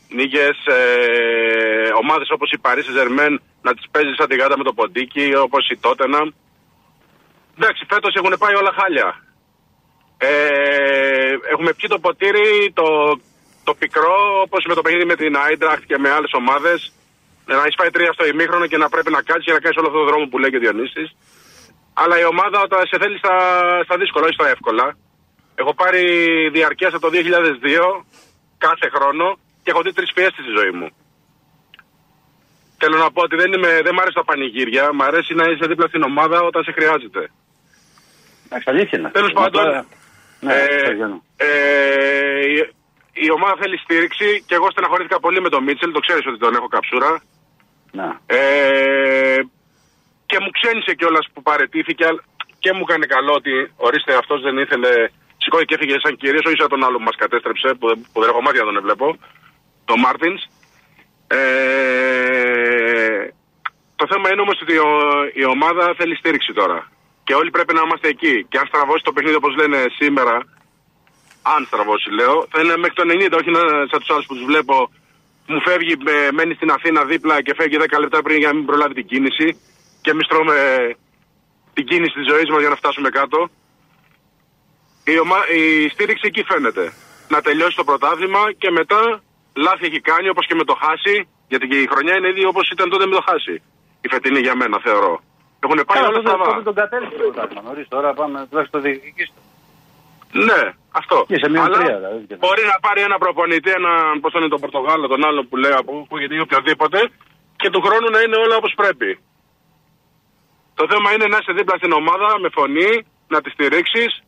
[0.09, 4.73] νίκες ε, ομάδες όπως η Παρίσι Ζερμέν να τις παίζει σαν τη γάτα με το
[4.73, 6.33] ποντίκι, όπως η Τότενα.
[7.57, 9.23] Εντάξει, φέτος έχουν πάει όλα χάλια.
[10.19, 10.29] Ε,
[11.53, 12.87] έχουμε πιει το ποτήρι, το,
[13.65, 16.93] το πικρό, όπως με το παιχνίδι με την Άιντραχτ και με άλλες ομάδες.
[17.49, 19.89] Να έχεις φάει τρία στο ημίχρονο και να πρέπει να κάτσει και να κάνεις όλο
[19.91, 21.09] αυτό το δρόμο που λέει και ο Διονύσης.
[22.03, 23.35] Αλλά η ομάδα όταν σε θέλει στα,
[23.87, 24.87] στα δύσκολα, όχι στα εύκολα.
[25.61, 26.03] Έχω πάρει
[26.57, 28.05] διαρκεία από το 2002
[28.59, 29.27] κάθε χρόνο
[29.63, 30.89] και έχω δει τρεις πιέσεις στη ζωή μου.
[32.81, 35.67] Θέλω να πω ότι δεν, είμαι, δεν μ' αρέσει τα πανηγύρια, μ' αρέσει να είσαι
[35.71, 37.23] δίπλα στην ομάδα όταν σε χρειάζεται.
[38.47, 39.11] Εντάξει, αλήθεια είναι.
[39.11, 39.87] Τέλος Μα πάντων, τώρα-
[40.41, 41.23] Ναι, Ε, στο Γιάννη.
[41.37, 41.49] ε,
[42.57, 42.71] η-
[43.27, 46.55] η ομάδα θέλει στήριξη και εγώ στεναχωρήθηκα πολύ με τον Μίτσελ, το ξέρεις ότι τον
[46.55, 47.11] έχω καψούρα.
[47.93, 48.21] Να.
[48.27, 49.39] Ε,
[50.27, 52.25] και μου ξένησε κιόλας που παρετήθηκε αλλά-
[52.59, 54.89] και μου έκανε καλό ότι ορίστε αυτός δεν ήθελε.
[55.43, 58.21] Σηκώθηκε και έφυγε σαν κυρίω, όχι σαν τον άλλο που μας κατέστρεψε, που, δεν- που
[58.21, 59.17] δεν έχω μάτια να τον βλέπω.
[59.85, 60.43] Τον Μάρτινς.
[61.27, 63.29] Ε,
[63.97, 66.91] το θέμα είναι όμως ότι ο- η ομάδα θέλει στήριξη τώρα.
[67.25, 68.45] Και όλοι πρέπει να είμαστε εκεί.
[68.49, 70.35] Και αν στραβώσει το παιχνίδι όπως λένε σήμερα,
[71.55, 73.61] αν στραβώσει λέω, θα είναι μέχρι το 90, όχι να,
[73.91, 74.91] σαν τους άλλους που τους βλέπω
[75.55, 78.65] μου φεύγει, με- μένει στην Αθήνα δίπλα και φεύγει 10 λεπτά πριν για να μην
[78.67, 79.49] προλάβει την κίνηση.
[80.03, 80.57] Και εμείς τρώμε
[81.73, 83.49] την κίνηση της ζωής μας για να φτάσουμε κάτω.
[85.05, 85.37] Η, ομα...
[85.61, 86.93] η στήριξη εκεί φαίνεται.
[87.29, 89.23] Να τελειώσει το πρωτάθλημα και μετά
[89.67, 91.29] λάθη έχει κάνει όπως και με το Χάση.
[91.49, 93.63] Γιατί και η χρονιά είναι ήδη όπως ήταν τότε με το Χάση.
[94.01, 95.21] Η φετινή για μένα θεωρώ.
[95.65, 96.63] Έχουν πάει Καλά, όλα τότε, τότε στραβά.
[96.63, 97.63] τον κατέληξε το πρωτάθλημα.
[97.69, 99.33] Νωρίς τώρα πάμε τουλάχιστον το διεκδικήσει.
[100.33, 100.61] Ναι,
[100.91, 101.25] αυτό.
[101.29, 104.49] Και σε μείον Αλλά τρία, δηλαδή, και- μπορεί να πάρει ένα προπονητή, ένα, πώς είναι
[104.49, 106.99] τον Πορτογάλο, τον άλλο που λέει από όπου, γιατί οποιοδήποτε,
[107.57, 109.11] και του χρόνου να είναι όλα όπως πρέπει.
[110.75, 112.91] Το θέμα είναι να είσαι δίπλα στην ομάδα με φωνή,
[113.29, 114.23] να τη στηρίξεις.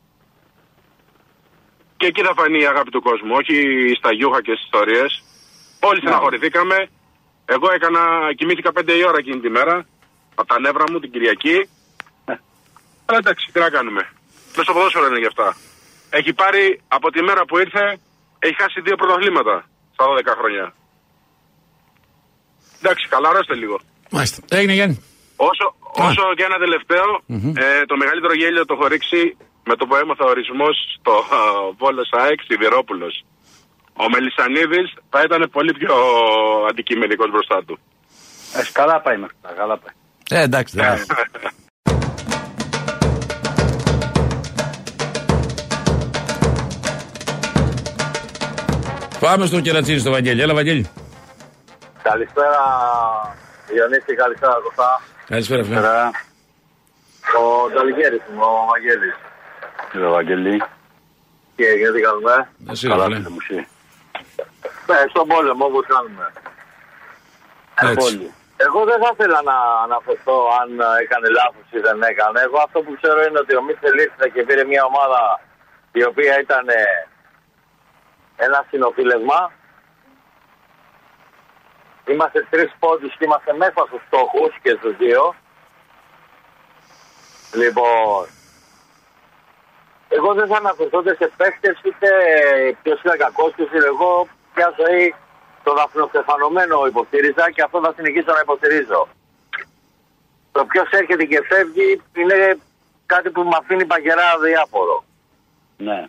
[1.97, 3.55] Και εκεί θα φανεί η αγάπη του κόσμου, όχι
[3.99, 5.23] στα γιούχα και στις ιστορίες.
[5.79, 6.77] Όλοι στεναχωρηθήκαμε.
[7.45, 8.01] Εγώ έκανα,
[8.37, 9.85] κοιμήθηκα 5 η ώρα εκείνη τη μέρα,
[10.35, 11.69] από τα νεύρα μου την Κυριακή.
[13.05, 14.09] Αλλά εντάξει, τι να κάνουμε.
[14.49, 15.55] Μέσα στο ποδόσφαιρο είναι γι' αυτά.
[16.19, 17.83] Έχει πάρει από τη μέρα που ήρθε,
[18.45, 19.55] έχει χάσει δύο πρωταθλήματα
[19.93, 20.65] στα 12 χρόνια.
[22.79, 23.77] Εντάξει, χαλαρώστε λίγο.
[24.15, 24.37] Μάλιστα.
[24.57, 24.97] Έγινε Γιάννη.
[25.49, 25.65] Όσο,
[26.07, 27.07] όσο και ένα τελευταίο,
[27.63, 29.21] ε, το μεγαλύτερο γέλιο το έχω ρίξει
[29.69, 31.13] με το που έμαθα ορισμός στο
[31.79, 33.07] Βόλος ΑΕΚ Σιδηρόπουλο.
[34.03, 35.95] Ο Μελισανίδης θα ήταν πολύ πιο
[36.69, 37.79] αντικειμενικός μπροστά του.
[38.57, 39.95] Ε, καλά πάει μέχρι τώρα, καλά πάει.
[40.29, 40.75] Ε, εντάξει.
[40.75, 41.05] δεν
[49.25, 50.41] Πάμε στο κερατσίνι στο Βαγγέλη.
[50.41, 50.83] Έλα, Βαγγέλη.
[52.09, 52.61] Καλησπέρα,
[53.67, 54.89] Διονύση, καλησπέρα, Κωστά.
[55.27, 55.75] Καλησπέρα, φίλε.
[55.75, 56.11] Τώρα,
[57.41, 59.15] Ο Νταλιγέρης μου, ο Βαγγέλης.
[59.91, 60.55] κύριε Βαγγελή,
[61.55, 62.35] Και έγινε, τι κάνουμε.
[62.71, 63.15] Εσύ, καλά φίλε.
[63.17, 63.59] φίλε μου, εσύ.
[64.89, 66.25] Ναι, στον πόλεμο, όπως κάνουμε.
[67.89, 68.07] Έτσι.
[68.07, 68.27] Όλοι.
[68.65, 72.37] Εγώ δεν θα ήθελα να αναφερθώ αν ε, έκανε λάθος ή δεν έκανε.
[72.47, 75.21] Εγώ αυτό που ξέρω είναι ότι ο Μίτσελ ήρθε και πήρε μια ομάδα
[75.99, 76.81] η οποία ήταν ε,
[78.45, 79.51] ένα συνοφίλεγμα.
[82.07, 85.35] Είμαστε τρεις πόντους και είμαστε μέσα στους στόχους και στους δύο.
[87.53, 88.25] Λοιπόν,
[90.09, 92.09] εγώ δεν θα αναφερθώ ούτε σε παίχτε είτε
[92.81, 94.27] ποιος είναι κακός, ποιος είναι εγώ.
[94.53, 95.15] Πια ζωή
[95.63, 99.07] το δαφνοστεφανωμένο υποστήριζα και αυτό θα συνεχίσω να υποστηρίζω.
[100.51, 102.57] Το ποιος έρχεται και φεύγει είναι
[103.05, 105.03] κάτι που με αφήνει παγερά διάφορο.
[105.77, 106.05] Ναι.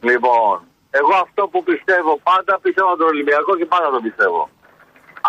[0.00, 0.66] Λοιπόν,
[1.00, 4.48] εγώ αυτό που πιστεύω πάντα πιστεύω τον Ολυμπιακό και πάντα το πιστεύω.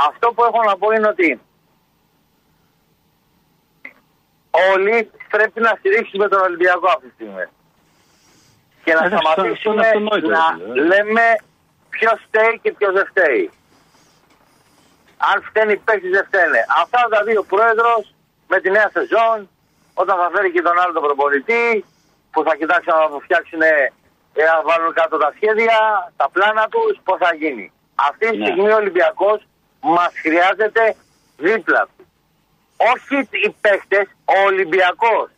[0.09, 1.39] Αυτό που έχω να πω είναι ότι
[4.73, 7.45] όλοι πρέπει να στηρίξουμε τον Ολυμπιακό αυτή τη στιγμή.
[8.83, 10.85] Και να Ε, αυτό- αυτό σταματήσουμε είναι αυτονόητο, να ρε φίλε.
[10.91, 11.23] λέμε
[11.89, 13.49] ποιος φταίει και ποιος δεν φταίει.
[15.31, 16.61] Αν φταίνει οι παίκτες δεν φταίνε.
[16.83, 18.13] Αυτά τα δύο πρόεδρος
[18.47, 19.49] με τη νέα σεζόν,
[19.93, 21.85] όταν θα φέρει και τον άλλο τον προπονητή,
[22.31, 23.93] που θα κοιτάξουν να φτιάξουν, ε,
[24.45, 25.77] να βάλουν κάτω τα σχέδια,
[26.17, 27.71] τα πλάνα τους, πώς θα γίνει.
[28.09, 28.45] Αυτή τη Ναι.
[28.45, 29.39] στιγμή ο Ολυμπιακός
[29.81, 30.95] μας χρειάζεται
[31.37, 32.05] δίπλα του.
[32.93, 35.29] Όχι οι παίχτε, ο Ολυμπιακός,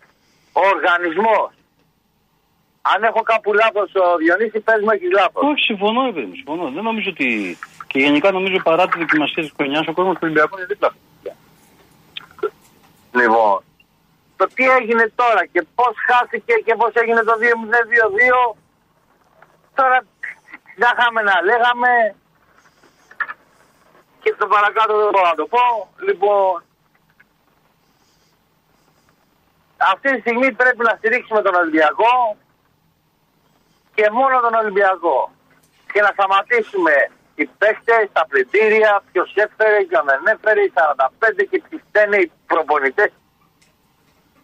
[0.54, 1.52] ο οργανισμός.
[2.82, 5.44] Αν έχω κάπου λάθος, ο Διονύσης, πες μου, έχεις λάθος.
[5.44, 6.72] Όχι, συμφωνώ, παιδί μου, συμφωνώ.
[6.72, 7.58] Δεν νομίζω ότι.
[7.88, 10.90] Και γενικά νομίζω παρά τη δοκιμασία της χρονιάς, ο κόσμος του Ολυμπιακού είναι δίπλα.
[13.12, 13.64] Λοιπόν,
[14.38, 18.56] το τι έγινε τώρα και πώς χάθηκε και πώς έγινε το 2-0-2-2,
[19.80, 19.98] τώρα
[20.80, 21.92] θα είχαμε να λέγαμε
[24.22, 25.66] και το παρακάτω δεν μπορώ να το πω.
[26.08, 26.64] Λοιπόν,
[29.92, 32.38] αυτή τη στιγμή πρέπει να στηρίξουμε τον Ολυμπιακό
[33.94, 35.32] και μόνο τον Ολυμπιακό.
[35.94, 36.94] Και να σταματήσουμε
[37.36, 42.32] οι παίχτες, τα πλητήρια, ποιος έφερε, ποιο δεν έφερε, οι 45 και ποιοι φταίνε οι
[42.46, 43.12] προπονητές.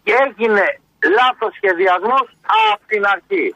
[0.04, 0.66] Και έγινε
[1.18, 2.28] λάθος σχεδιασμός
[2.72, 3.56] από την αρχή.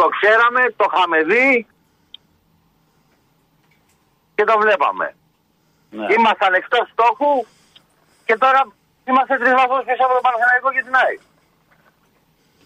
[0.00, 1.66] Το ξέραμε, το είχαμε δει
[4.34, 5.06] και το βλέπαμε.
[5.90, 6.06] Ναι.
[6.16, 7.32] Ήμασταν εκτός στόχου
[8.24, 8.60] και τώρα
[9.08, 11.20] είμαστε τρεις βαθμούς πίσω από το Παναθηναϊκό και την ΑΕΚ.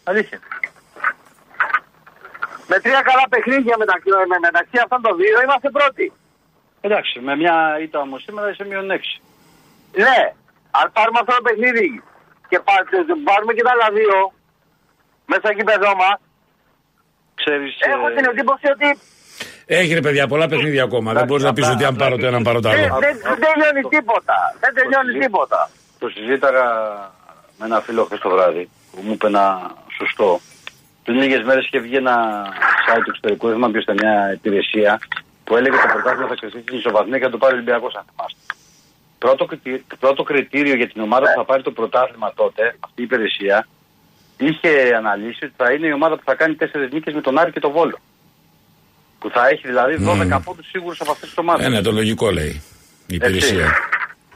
[0.05, 0.39] Αλήθεια.
[2.67, 6.13] Με τρία καλά παιχνίδια μεταξύ, με, μεταξύ αυτών των δύο είμαστε πρώτοι.
[6.81, 9.23] Εντάξει, με μια ήττα όμως σήμερα είσαι μείον 6.
[10.05, 10.21] Ναι,
[10.71, 12.03] αν πάρουμε αυτό το παιχνίδι
[12.49, 12.87] και πά-
[13.25, 14.33] πάρουμε και τα άλλα δύο
[15.27, 16.19] μέσα εκεί παιδό μας,
[17.35, 18.99] Ξέρεις, έχω ε, την εντύπωση ότι
[19.67, 21.13] Έχει ρε παιδιά πολλά παιχνίδια ακόμα.
[21.13, 22.99] Δεν μπορείς να πεις απλά- ότι αν απλά πάρω το ένα, πάρω το δεν, άλλο.
[23.01, 24.37] δεν, δεν τελειώνεις τίποτα.
[24.61, 25.71] Δεν τελειώνεις τίποτα.
[25.99, 26.65] Το συζήταγα
[27.59, 29.45] με ένα φίλο χθες το βράδυ που μου είπε ένα
[29.99, 30.41] σωστό.
[31.05, 32.17] Πριν λίγες μέρες είχε βγει ένα
[32.87, 34.99] site του εξωτερικού, δεν θυμάμαι ποιος ήταν μια υπηρεσία,
[35.45, 38.05] που έλεγε το πρωτάθλημα θα κρυφτεί στην ισοβαθμία και θα το πάρει ο Ολυμπιακός, αν
[38.11, 38.41] θυμάστε.
[39.19, 43.05] Πρώτο, κριτή- πρώτο κριτήριο για την ομάδα που θα πάρει το πρωτάθλημα τότε, αυτή η
[43.05, 43.67] υπηρεσία,
[44.47, 47.53] είχε αναλύσει ότι θα είναι η ομάδα που θα κάνει τέσσερις νίκες με τον Άρη
[47.53, 47.99] και τον Βόλο.
[49.19, 49.97] Που θα έχει δηλαδή
[50.35, 51.67] 12 πόντους σίγουρου από αυτές τις ομάδες.
[51.67, 52.63] Ε, ναι, το λογικό λέει
[53.07, 53.67] η υπηρεσία.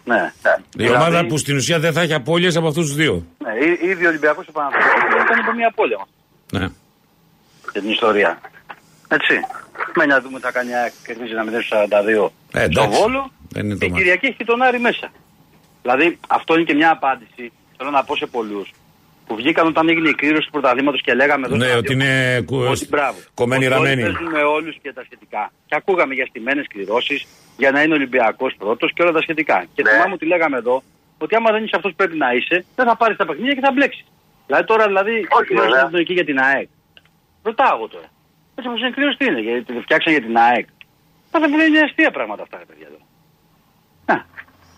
[0.05, 0.33] Ναι.
[0.77, 3.27] Η ομάδα που στην ουσία δεν θα έχει απώλειες από αυτούς τους δύο.
[3.39, 6.09] Ναι, ή- ήδη ο Ολυμπιακός ο Παναθηναϊκός ήταν από μια απώλεια μας
[6.53, 6.69] Ναι.
[7.73, 8.41] για την ιστορία.
[9.09, 9.35] Έτσι.
[9.95, 13.01] Μένει να δούμε τι θα κάνει η ΑΕΚ, κερδίζει ένα 0-42 Ε, στο εντάξει.
[13.01, 13.31] Βόλο.
[13.49, 14.03] Δεν είναι το Και η μάτι.
[14.03, 15.11] Κυριακή έχει τον Άρη μέσα.
[15.83, 18.71] Δηλαδή, αυτό είναι και μια απάντηση, θέλω να πω σε πολλούς,
[19.27, 22.21] που βγήκαν όταν έγινε η κλήρωση του πρωταθλήματος και λέγαμε εδώ Ναι, στο ότι ραδιόφωνο
[22.21, 23.19] είναι κου- ότι μπράβο.
[23.35, 24.03] κομμένοι Ότι όλοι ραμμένοι.
[24.03, 25.53] παίζουν με όλους και τα σχετικά.
[25.67, 29.65] Και ακούγαμε για στιμένες κληρώσεις, για να είναι Ολυμπιακός πρώτος και όλα τα σχετικά.
[29.75, 29.91] Και Ναι.
[29.91, 30.83] θυμάμαι ότι λέγαμε εδώ
[31.19, 33.61] ότι άμα δεν είσαι αυτός που πρέπει να είσαι, δεν θα πάρεις τα παιχνίδια και
[33.61, 34.05] θα μπλέξεις.
[34.47, 35.11] Δηλαδή τώρα δηλαδή.
[35.11, 35.89] Όχι, η κλήρωση βέβαια.
[35.91, 36.69] είναι εκεί για την ΑΕΚ.
[37.43, 38.09] Ρωτάω εγώ τώρα.
[38.57, 40.67] Έτσι όπω είναι κλήρωση τι είναι, γιατί τη φτιάξαν για την ΑΕΚ.
[41.31, 43.01] Θα δεν είναι αστεία πράγματα αυτά, ρε παιδιά εδώ.
[44.07, 44.27] Να,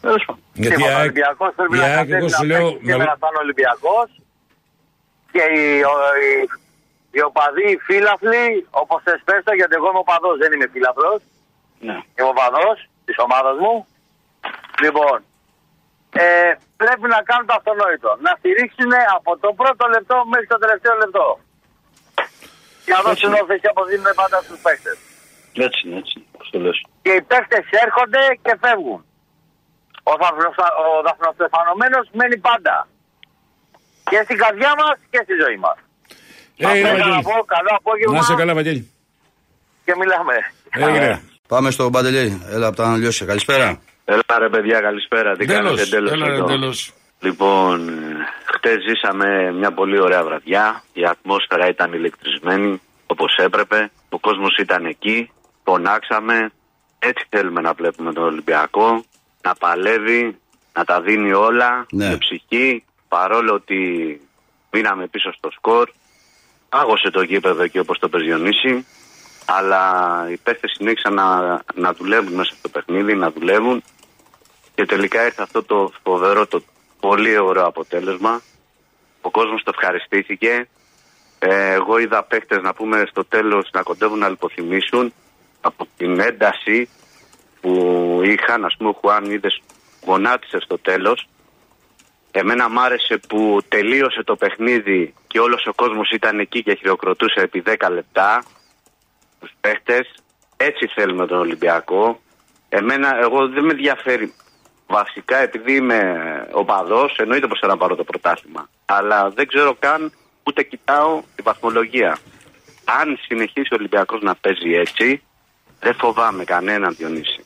[0.01, 0.43] τέλος πάντων.
[0.55, 2.25] Γιατί η Τίποτα, ο ΑΕΚ, Ολυμπιακός πρέπει η να ΑΕΚ, κατέβει
[5.39, 6.31] και οι, ο, οι,
[7.15, 8.47] οι οπαδοί, οι φίλαθλοι,
[8.83, 11.21] όπως θες πες το, γιατί εγώ είμαι οπαδός, δεν είμαι φίλαθλος,
[11.89, 11.97] Ναι.
[12.17, 12.77] είμαι οπαδός
[13.07, 13.75] της ομάδας μου.
[14.85, 15.17] Λοιπόν,
[16.25, 18.11] ε, πρέπει να κάνουν το αυτονόητο.
[18.27, 21.27] Να στηρίξουν από το πρώτο λεπτό μέχρι το τελευταίο λεπτό.
[22.85, 24.97] Και να δώσουν όθεση όπως δίνουν πάντα στους παίκτες.
[25.67, 26.29] Έτσι είναι, έτσι είναι.
[26.39, 26.79] Πώς το λες.
[27.05, 29.01] Και οι παίκτες έρχονται και φεύγουν.
[30.11, 32.77] Ο, δαφνοστα- ο δαφνοστεφανωμένος μένει πάντα.
[34.11, 35.77] Και στην καρδιά μας και στη ζωή μας.
[36.57, 37.23] Ε, Αυτά είναι, ήθελα να Βαγγέλη.
[37.23, 38.91] πω, καλό απόγευμα Να σε καλά, Βαγγέλη.
[39.85, 40.35] και μιλάμε.
[40.71, 41.23] Έγινε.
[41.49, 42.43] Πάμε στο Παντελή.
[42.51, 43.27] Έλα από τα Αναλιώσια.
[43.27, 43.81] Καλησπέρα.
[44.05, 45.37] Έλα ρε παιδιά, καλησπέρα.
[45.37, 46.45] Τι Τέλος, κάνετε, τέλος έλα, ρε, εδώ.
[46.45, 46.93] τέλος.
[47.21, 47.91] Λοιπόν,
[48.45, 50.83] χτες ζήσαμε μια πολύ ωραία βραδιά.
[50.93, 53.91] Η ατμόσφαιρα ήταν ηλεκτρισμένη όπως έπρεπε.
[54.09, 55.31] Ο κόσμος ήταν εκεί.
[55.65, 56.51] Πονάξαμε.
[56.99, 59.05] Έτσι θέλουμε να βλέπουμε τον Ολυμπιακό.
[59.43, 60.39] Να παλεύει,
[60.73, 62.09] να τα δίνει όλα Ναι.
[62.09, 62.85] με ψυχή.
[63.09, 63.81] Παρόλο ότι
[64.71, 65.91] μείναμε πίσω στο σκορ.
[66.69, 68.87] Άγωσε το γήπεδο εκεί όπως το πεζιονίσει.
[69.47, 73.83] Αλλά οι παίχτες συνέχισαν να, να δουλεύουν μέσα στο παιχνίδι, να δουλεύουν.
[74.75, 76.63] Και τελικά ήρθε αυτό το φοβερό, το
[77.01, 78.43] πολύ ωραίο αποτέλεσμα.
[79.21, 80.69] Ο κόσμος το ευχαριστήθηκε.
[81.39, 85.13] Ε, εγώ είδα παίχτες να πούμε στο τέλος να κοντεύουν να λιποθυμήσουν
[85.61, 86.89] από την ένταση
[87.61, 87.73] που
[88.25, 88.65] είχαν.
[88.65, 89.63] Ας πούμε ο Χουάν είδες
[90.05, 91.29] γονάτισε στο τέλος.
[92.31, 97.41] Εμένα μ' άρεσε που τελείωσε το παιχνίδι και όλος ο κόσμος ήταν εκεί και χειροκροτούσε
[97.41, 98.45] επί 10 λεπτά
[99.41, 100.15] τους παίχτες.
[100.57, 102.21] Έτσι θέλουμε τον Ολυμπιακό.
[102.69, 104.35] Εμένα, εγώ δεν με ενδιαφέρει.
[104.87, 106.21] Βασικά επειδή είμαι
[106.53, 108.69] οπαδός, εννοείται πως θέλω να πάρω το πρωτάθλημα.
[108.85, 110.13] Αλλά δεν ξέρω καν,
[110.43, 112.19] ούτε κοιτάω τη βαθμολογία.
[112.85, 115.23] Αν συνεχίσει ο Ολυμπιακός να παίζει έτσι,
[115.81, 117.45] δεν φοβάμαι κανέναν Διονύση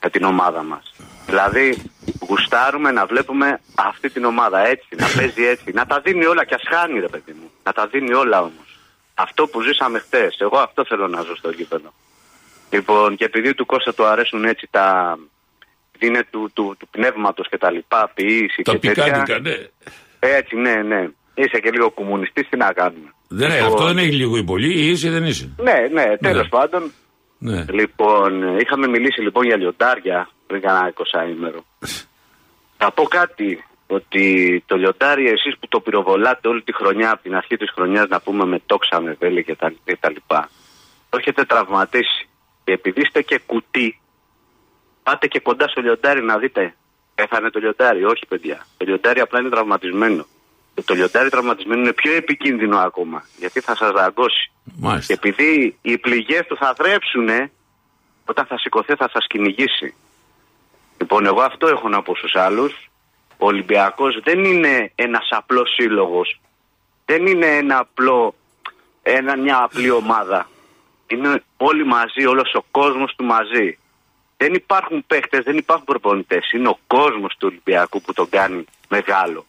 [0.00, 0.94] για την ομάδα μας.
[1.26, 1.90] Δηλαδή,
[2.28, 6.54] γουστάρουμε να βλέπουμε αυτή την ομάδα έτσι, να παίζει έτσι, να τα δίνει όλα και
[6.54, 7.50] ας χάνει ρε παιδί μου.
[7.64, 8.68] Να τα δίνει όλα όμως.
[9.14, 11.92] Αυτό που ζήσαμε χτες, εγώ αυτό θέλω να ζω στο γήπεδο.
[12.70, 15.18] Λοιπόν, και επειδή του Κώστα του αρέσουν έτσι τα...
[15.98, 19.04] είναι του, του, του πνεύματος και τα λοιπά, ποιήση Τα και τέτοια.
[19.04, 19.56] πικάντικα, ναι.
[20.18, 21.08] Έτσι, ναι, ναι.
[21.34, 23.12] Είσαι και λίγο κομμουνιστής, τι να κάνουμε.
[23.28, 25.50] Δεν, Λοιπόν, αυτό δεν έχει λίγο ή πολύ, ή είσαι ή δεν είσαι.
[25.58, 26.48] Ναι, ναι, τέλος Ναι.
[26.48, 26.92] πάντων.
[27.38, 27.64] Ναι.
[27.70, 30.92] Λοιπόν, είχαμε μιλήσει λοιπόν για λιοντάρια πριν κάνα
[31.26, 31.64] 20 ημέρο.
[32.78, 37.34] Θα πω κάτι, ότι το λιοντάρι εσείς που το πυροβολάτε όλη τη χρονιά, από την
[37.34, 40.50] αρχή της χρονιάς να πούμε με τόξα, με βέλη και τα, και τα λοιπά,
[41.08, 42.28] το έχετε τραυματίσει.
[42.64, 44.00] Και επειδή είστε και κουτί,
[45.02, 46.74] πάτε και κοντά στο λιοντάρι να δείτε.
[47.14, 48.66] Έφανε το λιοντάρι, όχι παιδιά.
[48.76, 50.26] Το λιοντάρι απλά είναι τραυματισμένο.
[50.74, 54.50] Και το λιοντάρι τραυματισμένο είναι πιο επικίνδυνο ακόμα, γιατί θα σας δαγκώσει.
[54.64, 55.12] Και Μάλιστα.
[55.12, 57.50] επειδή οι πληγές του θα θρέψουνε,
[58.24, 59.94] όταν θα σηκωθεί θα σας κυνηγήσει.
[61.00, 62.90] Λοιπόν, εγώ αυτό έχω να πω στους άλλους.
[63.38, 66.40] Ο Ολυμπιακός δεν είναι ένας απλός σύλλογος.
[67.04, 68.34] Δεν είναι ένα απλό,
[69.02, 70.48] ένα, μια απλή ομάδα.
[71.06, 73.78] Είναι όλοι μαζί, όλος ο κόσμος του μαζί.
[74.36, 76.52] Δεν υπάρχουν παίχτες, δεν υπάρχουν προπονητές.
[76.52, 79.46] Είναι ο κόσμος του Ολυμπιακού που τον κάνει μεγάλο.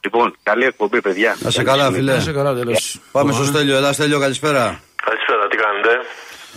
[0.00, 1.36] Λοιπόν, καλή εκπομπή, παιδιά.
[1.40, 2.12] Να σε καλά, φίλε.
[2.12, 3.00] Να σε καλά, τέλος.
[3.12, 3.76] Πάμε στο Στέλιο.
[3.76, 4.80] Έλα, Στέλιο, καλησπέρα.
[5.04, 5.90] Καλησπέρα, τι κάνετε;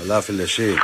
[0.03, 0.77] Έλα, φίλε, εσύ.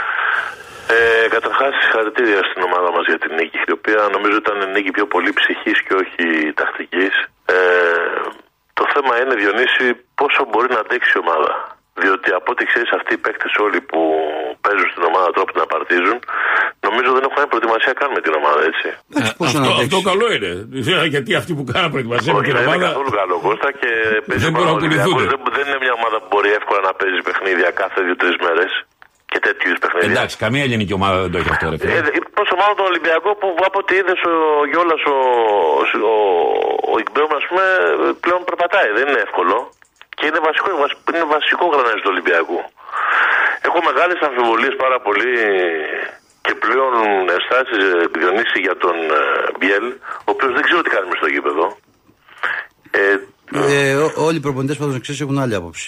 [0.96, 5.06] Ε, Καταρχάς, συγχαρητήρια στην ομάδα μας για την νίκη, η οποία νομίζω ήταν νίκη πιο
[5.14, 6.26] πολύ ψυχής και όχι
[6.62, 7.14] τακτικής.
[7.56, 7.58] Ε,
[8.80, 9.88] το θέμα είναι, Διονύση,
[10.20, 11.52] πόσο μπορεί να αντέξει η ομάδα.
[12.04, 14.00] Διότι από ό,τι ξέρεις, αυτοί οι παίκτες όλοι που
[14.66, 16.18] παίζουν στην ομάδα τρόπο να παρτίζουν,
[16.88, 18.88] νομίζω δεν έχουν κάνει προετοιμασία καν με την ομάδα, έτσι.
[19.12, 19.88] Εντάξει, πόσο να αυτό, αντέξει.
[19.88, 20.52] αυτό καλό είναι.
[21.16, 22.88] Γιατί αυτοί που κάνουν προετοιμασία με Όχι, την δεν είναι ομάδα.
[22.90, 23.92] καθόλου καλό Κώστα και
[24.28, 25.14] παίζει Δεν ο μπορούν να Ολυμπιακός.
[25.14, 25.30] κουνηθούν.
[25.34, 28.72] Δεν, δεν είναι μια ομάδα που μπορεί εύκολα να παίζει παιχνίδια κάθε δύο-τρεις μέρες
[29.32, 30.12] και τέτοιου είδους παιχνίδια.
[30.16, 31.94] Εντάξει, καμία ελληνική ομάδα δεν το έχει αυτό, ρε φίλε.
[31.98, 32.02] Ε,
[32.40, 34.36] πόσο μάλλον τον Ολυμπιακό που από ό,τι είδες ο
[34.72, 35.18] Γιώλα ο,
[36.14, 36.16] ο,
[36.92, 37.64] ο Ιγμπέουμ, ας πούμε,
[38.24, 38.90] πλέον περπατάει.
[38.98, 39.58] Δεν είναι εύκολο.
[40.18, 42.60] Και είναι βασικό, βασ- είναι βασικό γρανάζι του Ολυμπιακού.
[43.68, 45.32] Έχω μεγάλες αμφιβολίες πάρα πολύ
[46.46, 46.94] και πλέον
[47.38, 47.84] ενστάσεις
[48.18, 49.22] Διονύση για τον ε,
[49.58, 49.86] Μπιέλ,
[50.28, 51.66] ο οποίος δεν ξέρω τι κάνει μες στο γήπεδο.
[52.92, 53.16] Ε,
[53.76, 55.88] Ε, ό- όλοι οι προπονητές πάντως να ξέρεις έχουν άλλη άποψη.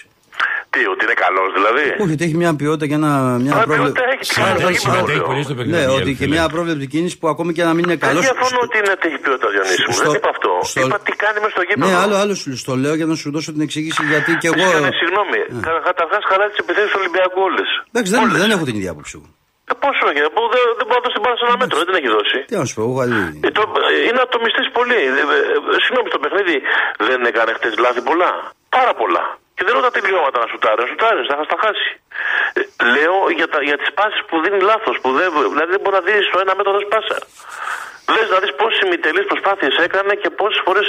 [0.73, 3.11] Τι, ότι είναι καλός δηλαδή; Όχι, ότι έχει μια ποιότητα και ένα,
[3.45, 3.81] μια Α, πρόβλεψη.
[3.81, 5.29] ποιότητα έχει, συμμετέχει Συμμετέχει πολύ.
[5.29, 5.77] πολύ στο παιχνίδι.
[5.77, 6.35] Ναι, Μιγέλ, ότι και φίλε.
[6.35, 8.21] μια πρόβλεπτη κίνησης που ακόμη και να μην είναι Δεν καλός.
[8.27, 9.95] διαφωνώ ότι είναι ότι έχει ποιότητα Διονύση μου.
[9.99, 10.51] στο- Δεν είπα αυτό.
[10.71, 11.85] στο- Είπα τι κάνει μέσα στο γήπεδο.
[11.87, 14.65] Ναι, άλλο, άλλο σου στο λέω για να σου δώσω την εξήγηση γιατί και εγώ.
[14.65, 15.39] Φυσικά, ναι, Συγγνώμη.
[15.89, 17.69] Καταρχά καλά τις επιθέσεις του Ολυμπιακού όλες.
[17.91, 19.13] Εντάξει, δεν, δεν έχω την ίδια άποψη.
[19.19, 19.27] εγώ.
[19.71, 21.87] Ε, πόσο όχι, που δεν, δεν μπορεί να δώσει την μπάλα σε ένα μέτρο, δεν
[21.89, 22.37] την έχει δώσει.
[22.49, 23.19] Τι να σου πω, εγώ έχω άλλη.
[23.47, 24.99] Ε, το, ε, είναι ατομιστής πολύ.
[25.09, 25.25] Ε, ε,
[25.75, 26.55] ε, Συγγνώμη, στο παιχνίδι
[27.09, 28.29] δεν έκανε χτες λάθη πολλά.
[28.77, 29.23] Πάρα πολλά.
[29.61, 30.79] Και δεν λέω τα τελειώματα να σουτάρει.
[30.83, 31.89] Να σουτάρεις, θα τα χάσει.
[32.57, 32.61] Ε,
[32.95, 34.95] λέω για, τα, για τις πάσεις που δίνει λάθος.
[35.19, 37.17] Δεν, δηλαδή δεν μπορεί να δει στο ένα μέτρο δώσει πάσα.
[38.13, 40.85] Λες να δεις πόσες ημιτελείς προσπάθειες έκανε και πόσες φορές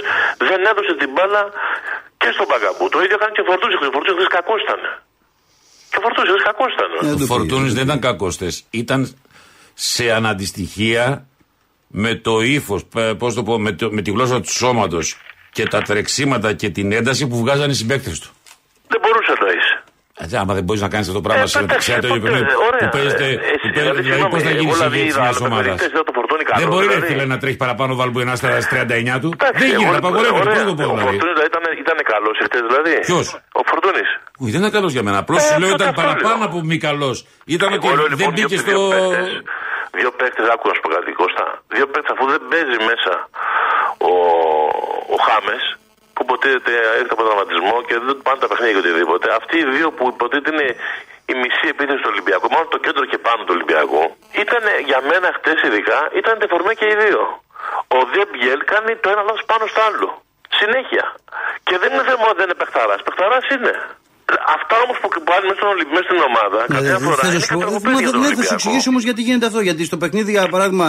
[0.48, 1.42] δεν έδωσε την μπάλα
[2.20, 2.84] και στον Παγκαμπού.
[2.94, 3.78] Το ίδιο έκανε και ο Φορτούζης.
[3.88, 4.80] Ο Φορτούζης κακός ήταν.
[5.90, 6.88] Και ο Φορτούζης κακός ήταν.
[7.04, 8.28] Ε, Ο το Φορτούνης δεν ήταν κακό
[8.82, 9.00] Ήταν
[9.90, 11.04] σε αναντιστοιχεία
[12.04, 12.80] με το ύφος,
[13.20, 15.06] πώς το πω, με, το- με τη γλώσσα του σώματος
[15.56, 18.30] και τα τρεξίματα και την ένταση που βγάζαν οι συμπαίκτες του.
[18.92, 19.74] Δεν μπορούσες να είσαι.
[20.24, 22.22] Έτσι, άμα δεν μπορείς να κάνεις αυτό το πράγμα Ε, σε εντάξει, σε άτομο ποτέ,
[22.24, 22.80] παιχνίδι ωραία.
[22.82, 23.24] που παίζετε.
[23.32, 25.20] Ε, που εσύ, παίζετε- δηλαδή, Δηλαδή, πώς θα συγγνώμη, γίνει εγώ η δηλαδή ηγέτης είδα
[25.24, 27.08] μια άλλος ομάδας; παιχνίδι, είδα το Φορτούνι καλό, Δεν μπορεί, ρε δηλαδή.
[27.10, 30.40] φίλε, να τρέχεις παραπάνω ο Βαλμπουενά στα 39 του; Εντάξει, Δεν εγώ- γίνεται, απαγορεύεται.
[30.44, 30.54] ωραία.
[30.56, 32.92] Πώς το πω Ο δηλαδή; Φορτούνης δηλαδή ήταν, ήταν καλός εχθές δηλαδή.
[33.08, 33.26] Ποιος;
[33.60, 34.08] Ο Φορτούνης.
[34.42, 35.18] Όχι, δεν ήταν καλός για μένα.
[35.24, 36.48] Απλώς Ε, σου λέω τότε ήταν αυτό παραπάνω λέω.
[36.48, 37.16] από μη καλός.
[37.56, 38.80] Ήταν ότι Εγώ λέω, δεν λοιπόν, μπήκε δύο- στο.
[38.88, 39.34] Δύο παίκτες,
[40.00, 41.44] δύο παίκτες, άκου να σου πω κάτι, Κώστα.
[41.76, 43.12] Δύο παίκτες αφού δεν παίζει μέσα
[44.10, 44.12] ο,
[45.14, 45.62] ο Χάμες,
[46.22, 49.26] που υποτίθεται έρχεται από τραυματισμό και δεν πάνε τα παιχνίδια και οτιδήποτε.
[49.40, 50.68] Αυτοί οι δύο που υποτίθεται είναι
[51.32, 54.02] η μισή επίθεση του Ολυμπιακού, μόνο το κέντρο και πάνω του Ολυμπιακού,
[54.44, 57.22] ήταν για μένα χτες ειδικά, ήταν τεφορμέ και οι δύο.
[57.98, 60.08] Ο Δεμπιέλ κάνει το ένα λάθος πάνω στο άλλο.
[60.60, 61.04] Συνέχεια.
[61.66, 63.00] Και δεν είναι θέμα ότι δεν είναι παιχταράς.
[63.06, 63.74] Παιχταράς είναι.
[64.56, 67.32] Αυτά όμως που πάνε μέσα, στον Ολυ- μέσα στην ομάδα, Ναι, καμιά δεν φορά θέλω
[67.32, 67.58] να είναι σου πω.
[67.58, 68.54] κατρακοπέδι Μα για δεν- τον ναι, θα σου Ολυμπιακό.
[68.58, 69.60] εξηγήσω όμως γιατί γίνεται αυτό.
[69.68, 70.88] Γιατί στο παιχνίδι, για παράδειγμα,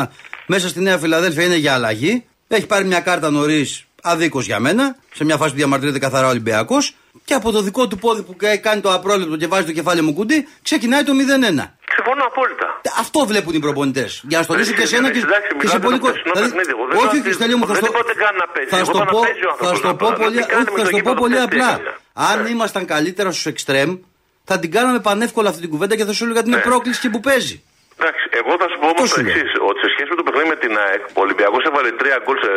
[0.54, 2.14] μέσα στη Νέα Φιλαδέλφια είναι για αλλαγή.
[2.48, 3.70] Έχει πάρει μια κάρτα νωρίς,
[4.04, 6.96] αδίκως για μένα, σε μια φάση που διαμαρτύρεται καθαρά ο Ολυμπιακός.
[7.26, 10.14] Και από το δικό του πόδι που κάνει το απρόλεπτο και βάζει το κεφάλι μου
[10.14, 11.78] κουντί, ξεκινάει το 0-1.
[11.96, 12.82] Συμφωνώ απόλυτα.
[13.00, 14.22] Αυτό βλέπουν οι προπονητές.
[14.28, 16.22] Για να στο λύσουν και εσένα και, Εντάξει, και σε μιλάτε πολύ το κόσμο.
[16.22, 16.72] χθεσινό παιχνίδι.
[16.76, 18.48] Εγώ δεν όχι, λέω όχι, ότι- Στέλιο μου, θα δεν στο, είπα ότι κάνει να
[18.54, 18.70] παίζει.
[18.74, 20.18] θα Εγώ στο είπα να πω, παίζει ο θα άνθρωπος στο να πω πάει.
[20.24, 21.70] πολύ, Τι κάνει όχι, με θα το στο πω γήπεδο πολύ που απλά.
[21.74, 21.92] έκανε.
[22.30, 22.50] Αν Ναι.
[22.56, 23.92] ήμασταν καλύτερα στους εξτρέμ,
[24.50, 26.70] θα την κάναμε πανεύκολα αυτή την κουβέντα και θα σου έλεγα ότι είναι Ναι.
[26.70, 27.56] πρόκληση και που παίζει.
[27.98, 29.34] Εντάξει, εγώ θα σου πω όμως Αυτό το σου λέω.
[29.34, 32.38] εξής: Ότι σε σχέση με το παιχνίδι με την ΑΕΚ, ο Ολυμπιακός έβαλε τρία γκολ
[32.46, 32.52] σε,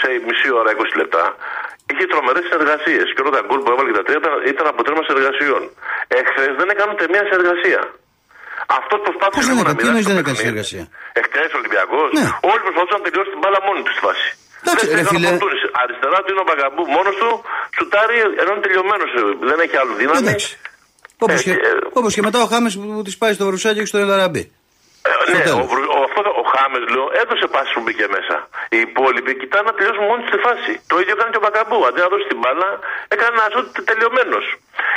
[0.00, 1.22] σε μισή ώρα, 20 λεπτά.
[1.90, 3.02] Είχε τρομερές συνεργασίε.
[3.14, 5.62] Και όλα τα γκολ που έβαλε και τα τρία ήταν, ήταν αποτέλεσμα συνεργασιών.
[6.20, 7.80] Εχθές δεν έκαμε ούτε μία συνεργασία.
[8.78, 10.44] Αυτό προσπάθησε Πώς δεν λίγο να έκανε, τι μοιράσει εννοείς το δεν έκανε παιχνίδι.
[10.44, 10.84] συνεργασία;
[11.20, 12.26] Εχθές ο Ολυμπιακός, Ναι.
[12.50, 14.26] όλοι προσπαθούσαν να τελειώσει την μπάλα μόνοι τους στη φάση.
[14.62, 15.26] Εντάξει, Δεν ρε έκανε φίλε.
[15.28, 15.62] ο Φορτούνης.
[15.82, 17.30] Αριστερά του είναι ο Μπαγκαμπού μόνος του,
[17.76, 19.10] σουτάρει ενώ είναι τελειωμένος.
[19.50, 20.18] Δεν έχει άλλο δύναμη.
[20.24, 20.50] Εντάξει.
[21.24, 23.90] Όπως Ε, και, ε, όπως και μετά ο Χάμες που τη πάει στο Βρουσάκι και
[23.92, 24.44] στο Ελαραμπή.
[25.08, 25.66] Ε, Στο ναι, ο, τέλος.
[25.72, 28.36] Βρου- ο, αυτό, ο Χάμε λέω έδωσε πάση που μπήκε μέσα.
[28.74, 30.72] Οι υπόλοιποι κοιτάνε να τελειώσουν μόνοι στη φάση.
[30.90, 31.78] Το ίδιο έκανε και ο Μπακαμπού.
[31.88, 32.68] Αντί να δώσει την μπάλα,
[33.14, 34.44] έκανε ένα σουτ τελειωμένος.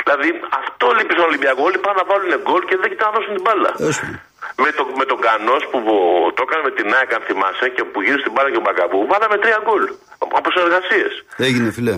[0.04, 0.28] Δηλαδή
[0.60, 1.60] αυτό λείπει στον Ολυμπιακό.
[1.68, 3.70] Όλοι πάνε να βάλουν γκολ και δεν κοιτάνε να δώσουν την μπάλα.
[3.82, 4.18] Τέλος πάντων.
[4.64, 5.78] Με, το, με τον Κανός που
[6.36, 8.98] το έκανε με την ΑΕΚ, αν θυμάσαι, και που γύρισε την μπάλα και ο Μπακαμπού,
[9.12, 9.84] βάλαμε τρία γκολ
[10.38, 11.12] από συνεργασίες.
[11.48, 11.96] Έγινε φιλέ.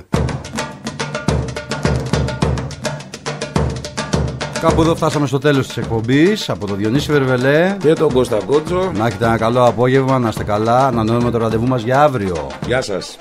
[4.63, 7.77] Κάπου εδώ φτάσαμε στο τέλος της εκπομπής από τον Διονύση Βερβελέ.
[7.81, 8.93] Και τον Κώστα Κότσο.
[8.95, 10.87] Να έχετε ένα καλό απόγευμα, να είστε καλά.
[10.87, 12.47] Ανανεώνουμε το ραντεβού μας για αύριο.
[12.67, 13.19] Γεια σας.